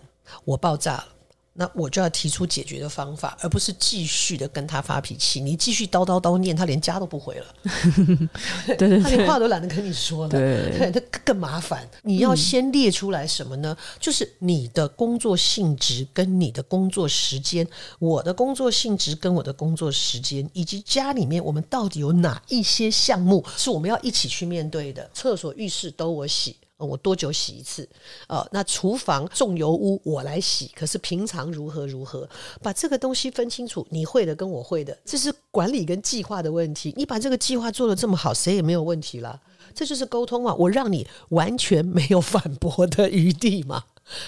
[0.45, 1.07] 我爆炸了。
[1.55, 5.41] 那我就要提出解决的方法，而不是继续的跟他发脾气。
[5.41, 7.47] 你继续叨叨叨念，他连家都不回了，
[8.67, 11.89] 对对对，他连话都懒得跟你说了，对，对，他更麻烦。
[12.03, 13.77] 你要先列出来什么呢？
[13.79, 17.67] 嗯，就是你的工作性质跟你的工作时间，
[17.99, 25.09] 我的工作性质跟我的工作时间，以及家里面我们到底有哪一些项目是我们要一起去面对的。
[25.15, 26.57] 厕所、浴室都我洗。
[26.87, 27.89] 我多久洗一次？
[28.29, 32.29] 呃，那厨房重油污我来洗，可是平常如何如何？
[32.63, 36.93] 把这个东西分清楚，你会的跟我会的，这是管理跟计划的问题。
[36.97, 39.41] 你把这个计划做得这么好，谁也没有问题了。
[39.75, 43.83] 这就是沟通嘛，我让你完全没有反驳的余地嘛。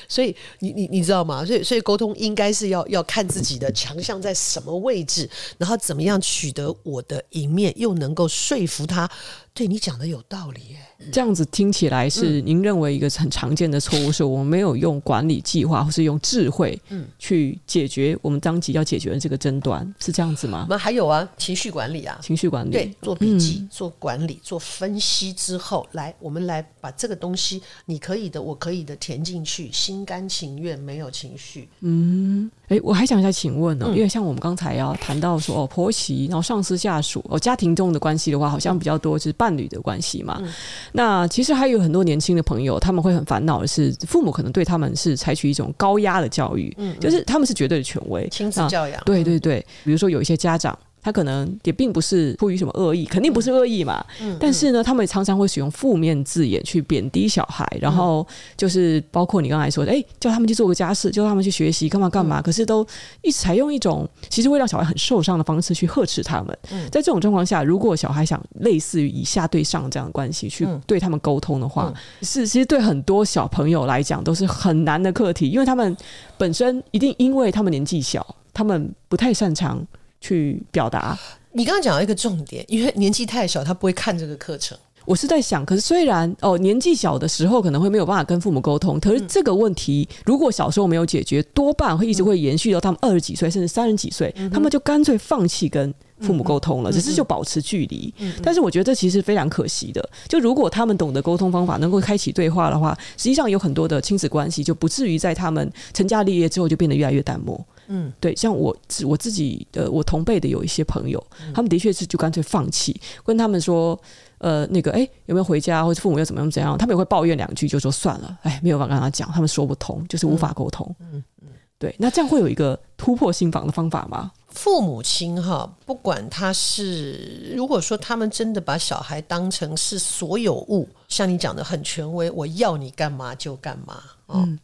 [0.08, 1.44] 所以你你你知道吗？
[1.44, 9.08] 所以所以沟通应该是要要看自己的强项在什么位置，然后怎么样取得我的赢面，又能够说服他。
[9.56, 20.64] 对你讲的有道理耶，这样子听起来是您认为一个很常见的错误，是我们没有用管理计划或是用智慧，嗯，去解决我们当即要解决的这个争端，是这样子吗？
[20.64, 31.66] 我们还有啊，情绪管理啊，情绪管理，对，做笔记、做管理、做分析之后，来，我们来把这个东西，你可以的，我可以的，填进去，心甘情愿，没有情绪。
[31.80, 40.52] 嗯，哎，我还想再请问呢，因为像我们刚才要谈到说哦，婆媳，然后上司下属，哦，家庭中的关系的话，好像比较多，就是伴侣的关系嘛，嗯、
[40.90, 50.76] 那其实还有很多年轻的朋友，他们会很烦恼的是，父母可能对他们是采取一种高压的教育，嗯嗯，就是他们是绝对的权威，亲子教养，对对对，比如说有一些家长。
[51.06, 54.04] 他可能也并不是出于什么恶意，肯定不是恶意嘛。
[54.20, 62.42] 嗯，但是呢，他们常常会使用负面字眼去贬低小孩，然后就是包括你刚才说的，哎，叫他们去做个家事，叫他们去学习，干嘛干嘛。
[62.42, 62.84] 可是都
[63.22, 66.58] 一直采用一种其实会让小孩很受伤的方式去呵斥他们。
[66.90, 75.96] 在这种状况下，如果小孩想类似于以下对上这样的关系去对他们沟通的话，是其实对很多小朋友来讲都是很难的课题，因为他们
[76.36, 79.86] 本身一定因为他们年纪小，他们不太擅长。
[80.26, 81.18] 去表达。
[81.52, 84.76] 你刚刚讲到一个重点，因为年纪太小，他不会看这个课程。
[85.04, 98.12] 我是在想，可是虽然哦，年纪小的时候可能会没有办法跟父母沟通，可是这个问题如果小时候没有解决，多半会一直会延续到他们二十几岁，甚至三十几岁，他们就干脆放弃跟父母沟通了，只是就保持距离。
[98.42, 100.06] 但是我觉得这其实非常可惜的。
[100.28, 107.64] 就如果他们懂得沟通方法，能够开启对话的话，实际上有很多的亲子关系就不至于在他们成家立业之后就变得越来越淡漠。
[107.88, 113.98] 嗯，对，像我我自己的我同辈的有一些朋友，他们的确是就干脆放弃，跟他们说，
[114.38, 120.94] 呃，那个，哎，有没有回家，或者父母要怎么样怎样，他们也会抱怨两句，就说算了，哎，没有办法跟他讲，他们说不通，就是无法沟通。
[121.00, 124.32] 嗯嗯，对，那这样会有一个突破心防的方法吗？
[124.48, 134.58] 父母亲哈，不管他是，如果说他们真的把小孩当成是所有物，像你讲的很权威，我要你干嘛就干嘛，嗯。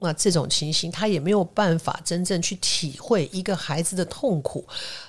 [0.00, 4.66] 那这种情形，他也没有办法真正去体会一个孩子的痛苦。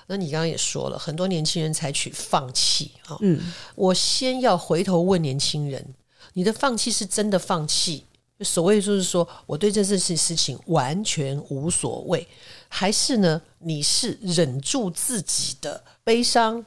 [0.07, 3.17] 那你刚刚也说了，很多年轻人采取放弃啊。
[3.21, 3.39] 嗯，
[3.75, 5.93] 我先要回头问年轻人：
[6.33, 8.05] 你的放弃是真的放弃？
[8.41, 12.25] 所谓就是说，我对这件事情完全无所谓，
[12.69, 13.41] 还是呢？
[13.59, 16.65] 你是忍住自己的悲伤、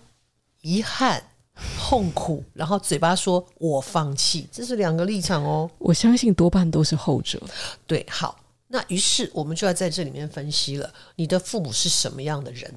[0.61, 1.31] 遗憾？
[1.79, 5.71] 痛苦，然后嘴巴说“我放弃”，这是两个立场哦。
[5.79, 7.41] 我相信多半都是后者。
[7.87, 8.37] 对，好。
[8.73, 12.73] 那于是我们就要在这里面分析了，你的父母是什么样的人？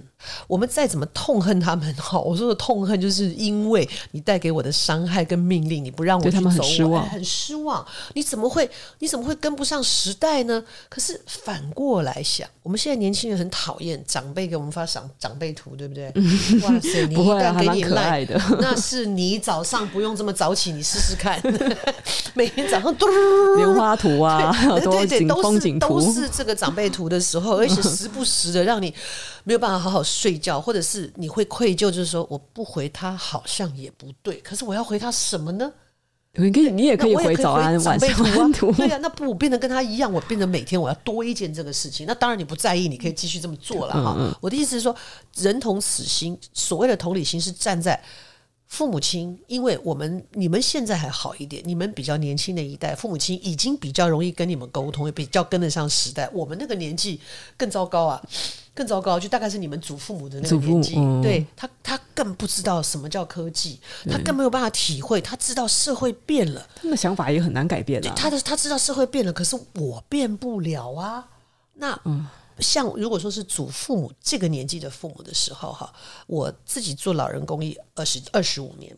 [0.46, 7.86] 我们再怎么痛恨他们，哈，我说的痛恨就是因为你带给我的伤害跟命令，你不让我去走，很失望，很失望。
[8.14, 10.62] 你怎么会，你怎么会跟不上时代呢？
[10.90, 16.08] 可是反过来想，我们现在年轻人很讨厌长辈给我们发长长辈图，对不对？
[16.64, 21.42] 哇塞，你一旦给你赖的，那是你早上不用这么早起，你试试看，
[22.36, 23.08] 每天早上嘟
[23.56, 24.52] 莲花图啊，
[24.84, 25.85] 对对对，风景图。
[25.88, 28.94] 都是这个长辈图的时候，而且时不时的让你
[29.44, 35.72] 没有办法好好睡觉，或者是你会愧疚，就是说我不回他好像也不对，可是我要回他什么呢？
[36.38, 44.38] 你可以，你也可以回早安晚上图，对呀，那不我变得跟他一样，我变得每天我要多一件这个事情，那当然你不在意，你可以继续这么做了哈。
[44.42, 44.94] 我的意思是说，
[45.38, 48.02] 人同此心，所谓的同理心是站在。
[48.76, 56.30] 父母亲，因为我们你们现在还好一点，你们比较年轻的一代，父母亲已经比较容易跟你们沟通，也比较跟得上时代。
[56.34, 57.18] 我们那个年纪
[57.56, 58.22] 更糟糕啊，
[58.74, 65.22] 更糟糕，就大概是你们祖父母的那个年纪，嗯、对他，他更不知道什么叫科技，他更没有办法体会。
[65.22, 68.02] 他知道社会变了，他的想法也很难改变。
[68.14, 71.26] 他的他知道社会变了，可是我变不了啊。
[71.76, 72.28] 那、嗯
[72.60, 75.94] 像如果说是祖父母这个年纪的父母的时候，哈，
[76.28, 78.98] 我自己做老人公益二十二十五年，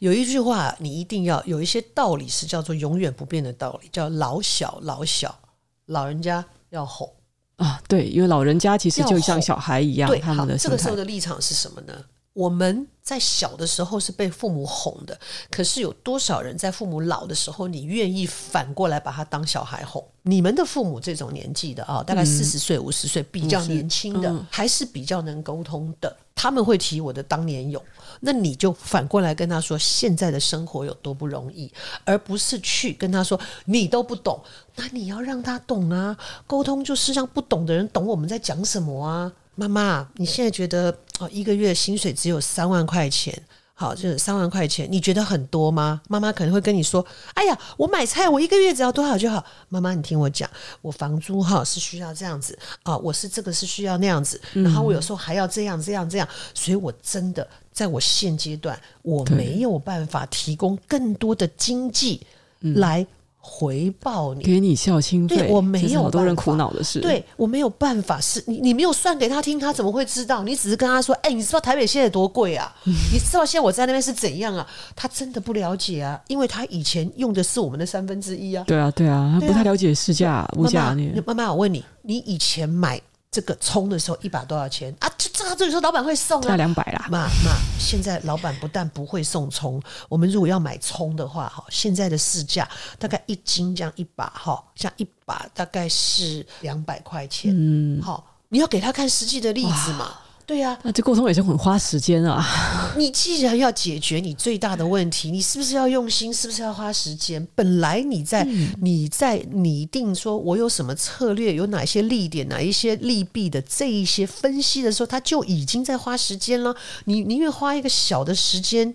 [0.00, 5.38] 有一句话你一定要有一些道理是叫做永远不变的道理，叫老小老小，
[5.86, 7.10] 老人家要哄
[7.56, 12.04] 啊，对，因为老人家其实就像小孩一样，对，他们的这个时候的立场是什么呢？
[12.34, 15.18] 我们在小的时候是被父母哄的，
[15.50, 20.02] 可是有多少人在父母老的时候，你愿意反过来把他当小孩哄？
[20.22, 27.82] 你们的父母这种年纪的啊，大概四十岁、五十岁，比较年轻的，嗯、还是比较能沟通的，他们会提我的当年勇。
[28.20, 31.70] 那你就反过来跟他说现在的生活有多不容易，
[32.04, 34.40] 而不是去跟他说你都不懂。
[34.76, 36.16] 那你要让他懂啊，
[36.46, 39.32] 沟通就是让不懂的人懂我们在讲什么啊。
[39.54, 43.32] 妈妈，你现在觉得哦，一个月薪水只有三万块钱，
[43.74, 46.00] 好，就是三万块钱，你觉得很多吗？
[46.08, 50.48] 妈妈可能会跟你说：“哎呀，我买菜，我一个月只要多少就好。”妈妈，你听我讲，
[50.80, 62.26] 我房租哈是需要这样子啊，我是这个是需要那样子，然后我有时候还要这样这样这样，所以我真的在我现阶段我没有办法提供更多的经济
[62.60, 63.06] 来。
[63.44, 67.00] 回报你，给你孝心费，对，我没有，好多人苦恼的事。
[67.00, 70.44] 对，我没有办法，是你，你没有算给他听，他怎么会知道？
[70.44, 72.72] 你只是跟他说，哎、欸，你知道台北现在多贵啊？
[72.86, 74.64] 你知道现在我在那边是怎样啊？
[74.94, 78.62] 他真的不了解啊，因为他以前用的是我们的三分之一啊。
[78.64, 80.96] 对啊，对啊，他不太了解市价物价。
[81.26, 83.00] 妈妈，我问你，你以前买？
[83.34, 85.08] 这个葱的时候一把多少钱啊？
[85.32, 87.06] 这个这个时候老板会送啊，两百啦。
[87.10, 92.68] 妈妈，现在老板不但不会送葱，我们如果要买葱的话，哈，现在的市价
[92.98, 97.52] 大概一斤这样一把哈，像一把大概是两百块钱。
[97.54, 100.18] 嗯，好，你要给他看实际的例子嘛。
[100.44, 102.44] 对呀、啊，那这沟通也是很花时间啊。
[102.98, 106.32] 你既然要解决你最大的问题，你是不是要用心？
[106.34, 107.46] 是不是要花时间？
[107.54, 116.76] 本来你在、嗯、你在拟定说我有什么策略，有哪些利点，哪一些利弊的这一些分析的时候，他就已经在花时间了。
[117.04, 118.94] 你宁愿花一个小的时间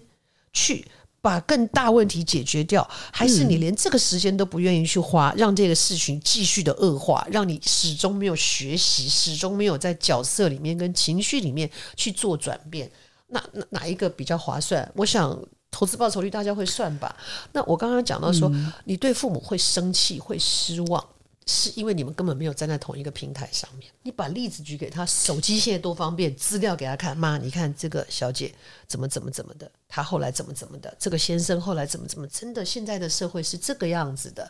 [0.53, 0.85] 去。
[1.21, 12.89] 把更大问题解决掉，还是你连这个时间都不愿意去花，让这个事情继续的恶化，让你始终没有学习，始终没有在角色里面跟情绪里面去做转变？
[13.27, 14.89] 那哪哪一个比较划算？
[14.95, 15.37] 我想
[15.69, 17.13] 投资报酬率大家会算吧。
[17.51, 18.49] 那我刚刚讲到说，
[18.85, 21.03] 你对父母会生气、会失望。
[21.47, 23.89] 是因为你们根本没有站在同一个平台上面。
[24.03, 27.17] 你把例子举给他，手机现在多方便，资料给他看。
[27.17, 28.53] 妈，你看这个小姐
[28.85, 34.49] 怎么怎么怎么的，她后来怎么怎么的，这个先生后来怎么怎么，真的现在的社会是这个样子的，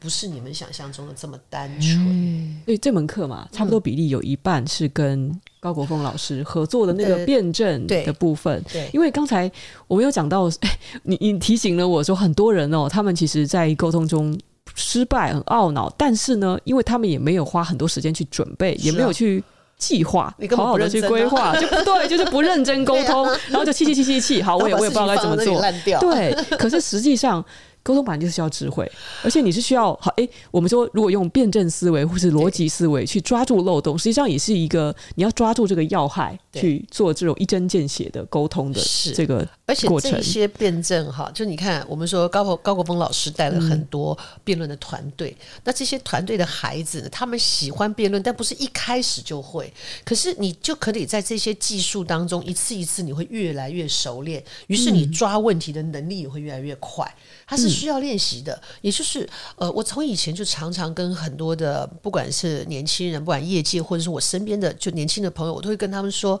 [0.00, 1.98] 不是你们想象中的这么单纯。
[2.08, 5.30] 嗯、所以这门课嘛，差不多比例有一半是跟
[5.60, 8.54] 高国峰老师合作的那个辩证的部分。
[8.54, 9.50] 呃、对，对，因为刚才
[9.86, 14.38] 我们有讲到， 哎，你你提醒了我说，很多人哦，他们其实在沟通中。
[14.78, 19.42] 失败很懊恼，但是呢，因为他们也没有花很多时间去准备，啊、也没有去
[19.76, 25.60] 计划，好好的去规划， 就不对，就是不认真沟通，啊、然后就气气气气气，好，我也我也不知道该怎么做，
[26.00, 27.44] 对，可是实际上。
[27.80, 28.90] 沟通本来就是需要智慧，
[29.24, 38.80] 而且你是需要好诶，我们说如果用辩证思维或是逻辑思维去抓住漏洞，实际上也是一个你要抓住这个要害去做这种一针见血的沟通的
[39.14, 39.46] 这个。
[39.68, 49.70] 而且这些辩证哈，就你看，我们说高国高国峰老师带了很多辩论的团队，嗯、那这些团队的孩子呢，他们喜欢辩论，但不是一开始就会。
[50.06, 57.06] 可是你就可以在这些技术当中一次一次，你会越来越熟练，于是你抓问题的能力也会越来越快。
[57.46, 66.40] 它是需要练习的，也就是呃，我从以前就常常跟很多的，不管是年轻人，不管业界或者是我身边的就年轻的朋友，我都会跟他们说：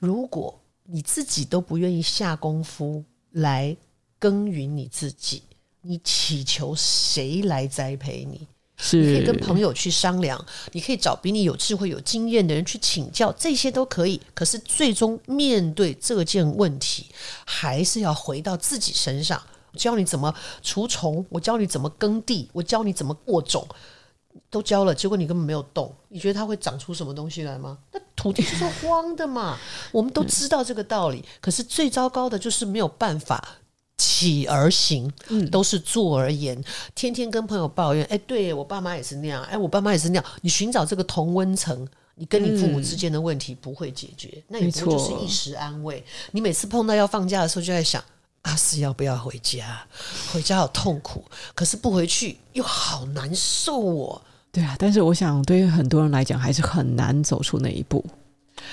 [0.00, 0.60] 如果
[0.90, 3.76] 你自己都不愿意下功夫来
[4.18, 5.42] 耕耘你自己，
[5.82, 8.48] 你祈求谁来栽培你？
[8.80, 14.20] 是你可以跟朋友去商量，你可以找比你有智慧、有经验的人去请教，这些都可以。
[14.34, 17.06] 可是最终面对这件问题，
[17.44, 19.42] 还是要回到自己身上。
[19.74, 20.32] 教你怎么
[20.62, 23.66] 除虫，我教你怎么耕地，我教你怎么播种，
[24.50, 25.94] 都教了，结果你根本没有动。
[26.08, 27.78] 你觉得它会长出什么东西来吗？
[27.92, 29.58] 那土地就是荒的嘛。
[29.92, 33.42] 我们都知道这个道理，可是最糟糕的就是没有办法
[33.96, 35.12] 起而行，
[35.50, 36.62] 都是坐而言。
[36.94, 40.24] 天天跟朋友抱怨，哎，对我爸妈也是那样，哎，我爸妈也是那样。
[40.40, 46.04] 你寻找这个同温层，你跟你父母之间的问题不会解决，那也不就是一时安慰。
[46.32, 48.02] 你每次碰到要放假的时候，就在想。
[48.42, 49.84] 阿四要不要回家？
[50.32, 51.22] 回家好痛苦，
[51.56, 54.22] 可是不回去又好难受哦。
[54.50, 58.04] 对啊，但是我想对于很多人来讲，还是很难走出那一步。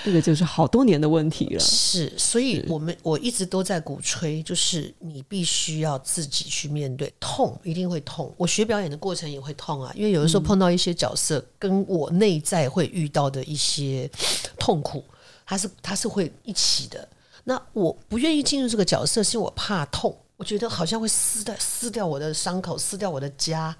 [0.04, 1.60] 这个就是好多年的问题了。
[1.60, 8.34] 是，所以我们我一直都在鼓吹，就是你必须要自己去面对痛，一定会痛。
[8.36, 14.10] 我学表演的过程也会痛啊，因为有的时候碰到一些角色，跟我内在会遇到的一些
[14.58, 15.04] 痛苦，
[15.46, 17.08] 它是它是会一起的。
[17.44, 20.16] 那我不愿意进入这个角色，是因为我怕痛。
[20.36, 23.74] 我觉得好像会撕掉撕掉我的伤口，撕掉我的家。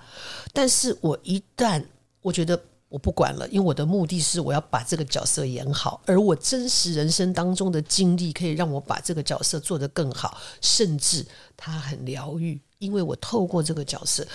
[0.53, 1.85] 但是我一旦
[2.23, 11.27] 我觉得我不管了，因为我的目的是我要把这个角色演好，而我真实人生当中的经历可以让我把这个角色做得更好，甚至
[11.57, 14.27] 它很疗愈，因为我透过这个角色，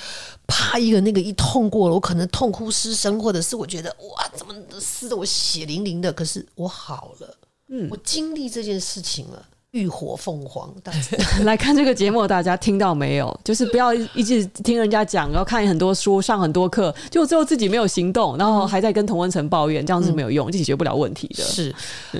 [0.45, 7.37] 啪一个那个一痛过了，我可能痛哭失声，或者是我觉得哇，怎么撕得我血淋淋的，可是我好了，
[7.69, 9.47] 嗯，我经历这件事情了。
[9.71, 10.99] 浴火凤凰，大家
[11.45, 13.39] 来看这个节目，大家听到没有？
[13.41, 21.43] 就是不要一直听人家讲，然后看很多书，上很多课，就最后自己没有行动，然后还在跟童文成抱怨，这样是没有用，解决不了问题的。
[21.45, 21.73] 是，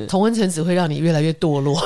[0.07, 1.77] 童文成只会让你越来越堕落。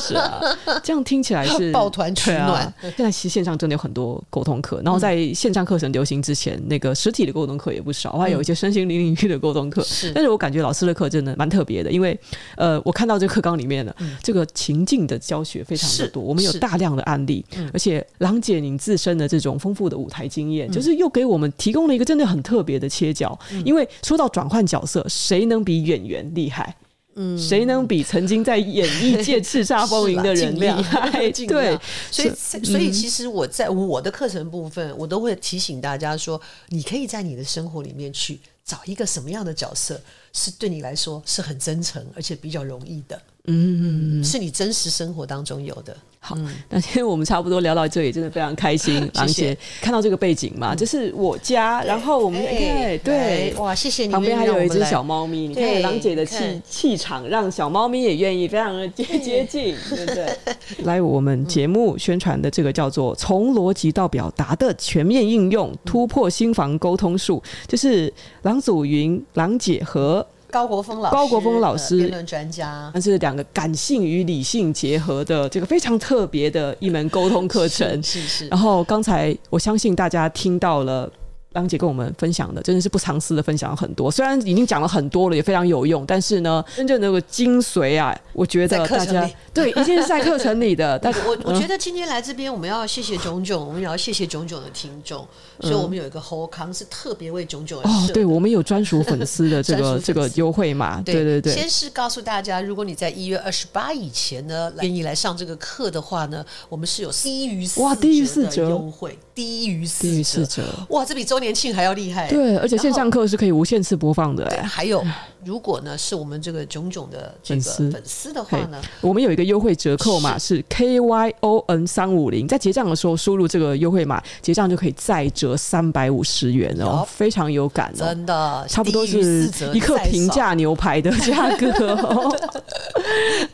[0.00, 0.40] 是啊，
[0.84, 2.62] 这样听起来是 抱团取暖。
[2.62, 9.82] 啊、现在其实线上真的有很多沟通课，然后在线上课程流行之前，那个实体的沟通课也不少，还有一些身心灵领域的沟通课。
[9.82, 12.16] 是，但是我感觉老师的课真的蛮特别的，因为
[12.54, 13.92] 呃，我看到这课纲里面的
[14.22, 23.36] 这个情境的教学非常的多，我们有大量的案例，而且郎姐您自身的这种丰富的舞台经验，就是又给我们提供了一个真的很特别的切角。
[23.64, 26.76] 因为说到转换角色，谁能比演员厉害？
[27.20, 31.10] 嗯，谁能比曾经在演艺界叱咤风云的人 厉害？
[31.48, 31.76] 对，
[32.12, 32.30] 所以
[32.62, 38.38] 所以其实我在我的课程部分，我都会提醒大家说，你可以在你的生活里面去
[38.68, 39.98] 找一个什么样的角色，
[40.34, 43.18] 是对你来说是很真诚，而且比较容易的。
[43.44, 45.96] 嗯，是你真实生活当中有的。
[46.20, 46.36] 好，
[46.68, 49.08] 那今天我们差不多聊到这里，真的非常开心。
[49.14, 54.12] 郎姐看到这个背景嘛，这是我家，然后我们对对，哇，谢谢你。
[54.12, 60.28] 旁边还有一只小猫咪，你看郎姐的气气场，让小猫咪也愿意非常的接接近，对不对？
[60.84, 68.12] 来，我们节目宣传的这个叫做“从逻辑到表达的全面应用，突破心房沟通术”，就是
[68.42, 70.26] 郎祖云、郎姐和。
[70.50, 78.02] 高国峰老师，高国峰老师辩论专家，那是两个感性与理性结合的这个非常特别的一门沟通课程。
[78.02, 78.48] 是是，是。
[78.48, 81.10] 然后刚才我相信大家听到了。
[81.58, 90.98] 郎姐跟我们分享的真的是不藏私的分享很多，虽然已经讲了很多了，也非常有用，但是呢，真正的那个精髓啊，我觉得大家对，一定是在课程里的。
[91.02, 95.26] 但是我我觉得今天来这边，我们要谢谢炯炯，我们也要谢谢炯炯的听众，
[95.60, 101.52] 所以我们有一个后康是特别为炯炯哦，对，我们有专属粉丝的 这个这个优惠嘛，对对对。
[101.52, 108.68] 先是告诉大家，如果你在一月二十八以前呢，愿意来上这个课的话呢，我们是有低于哇低于四折。
[108.68, 112.28] 优惠，低于四四折，哇，这比周年庆还要厉害。
[112.28, 114.44] 对，而且线上课是可以无限次播放的。
[114.48, 115.00] 哎，还有，
[115.44, 118.32] 如果呢是我们这个炯炯的这个粉丝。
[118.32, 120.64] 的话呢，我们有一个优惠折扣码是。
[120.68, 132.36] K Y O N 三五零，在结账的时候输入这个优惠码，结账就可以再折三百五十元哦，非常有感哦，真的，差不多是一克平价牛排的价格哦。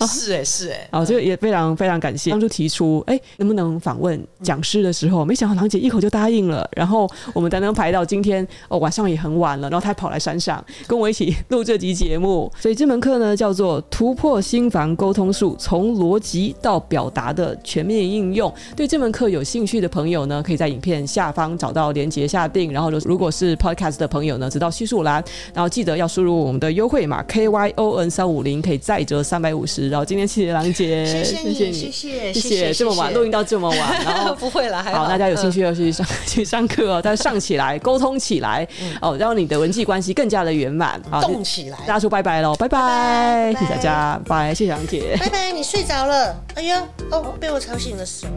[0.07, 2.31] 是哎，是哎， 哦，这个也非常非常感谢。
[2.31, 8.47] 当初提出哎能不能访问讲师的时候，没想到郎姐一口就答应了，然后我们才能排到今天。
[8.69, 18.51] 哦，晚上也很晚了，然后她还跑来山上跟我一起录这集节目，所以这门课呢叫做《突破心房沟通术：从逻辑到表达的全面应用》。
[18.75, 22.73] 对这门课有兴趣的朋友呢，可以在影片下方找到连接下订。
[22.73, 25.23] 然后，如果是 Podcast 的朋友呢，直到叙述栏，
[25.53, 29.91] 然后记得要输入我们的优惠码 K Y O N 三五零，可以再折三百五十。
[29.91, 38.45] 然后今天谢谢郎姐，谢谢你，谢谢谢谢，这么晚录音到这么晚，然后 不会了，还好，大家有兴趣要去上去上课哦，大家上起来，沟通起来。
[38.45, 38.69] 来
[39.01, 41.01] 哦，让你的人际关系更加的圆满。
[41.09, 48.31] 好，动起大叔拜拜喽，拜拜，谢谢大家，拜谢杨姐，拜拜，你睡着了，哎呀，哦，被我吵醒了，是哦。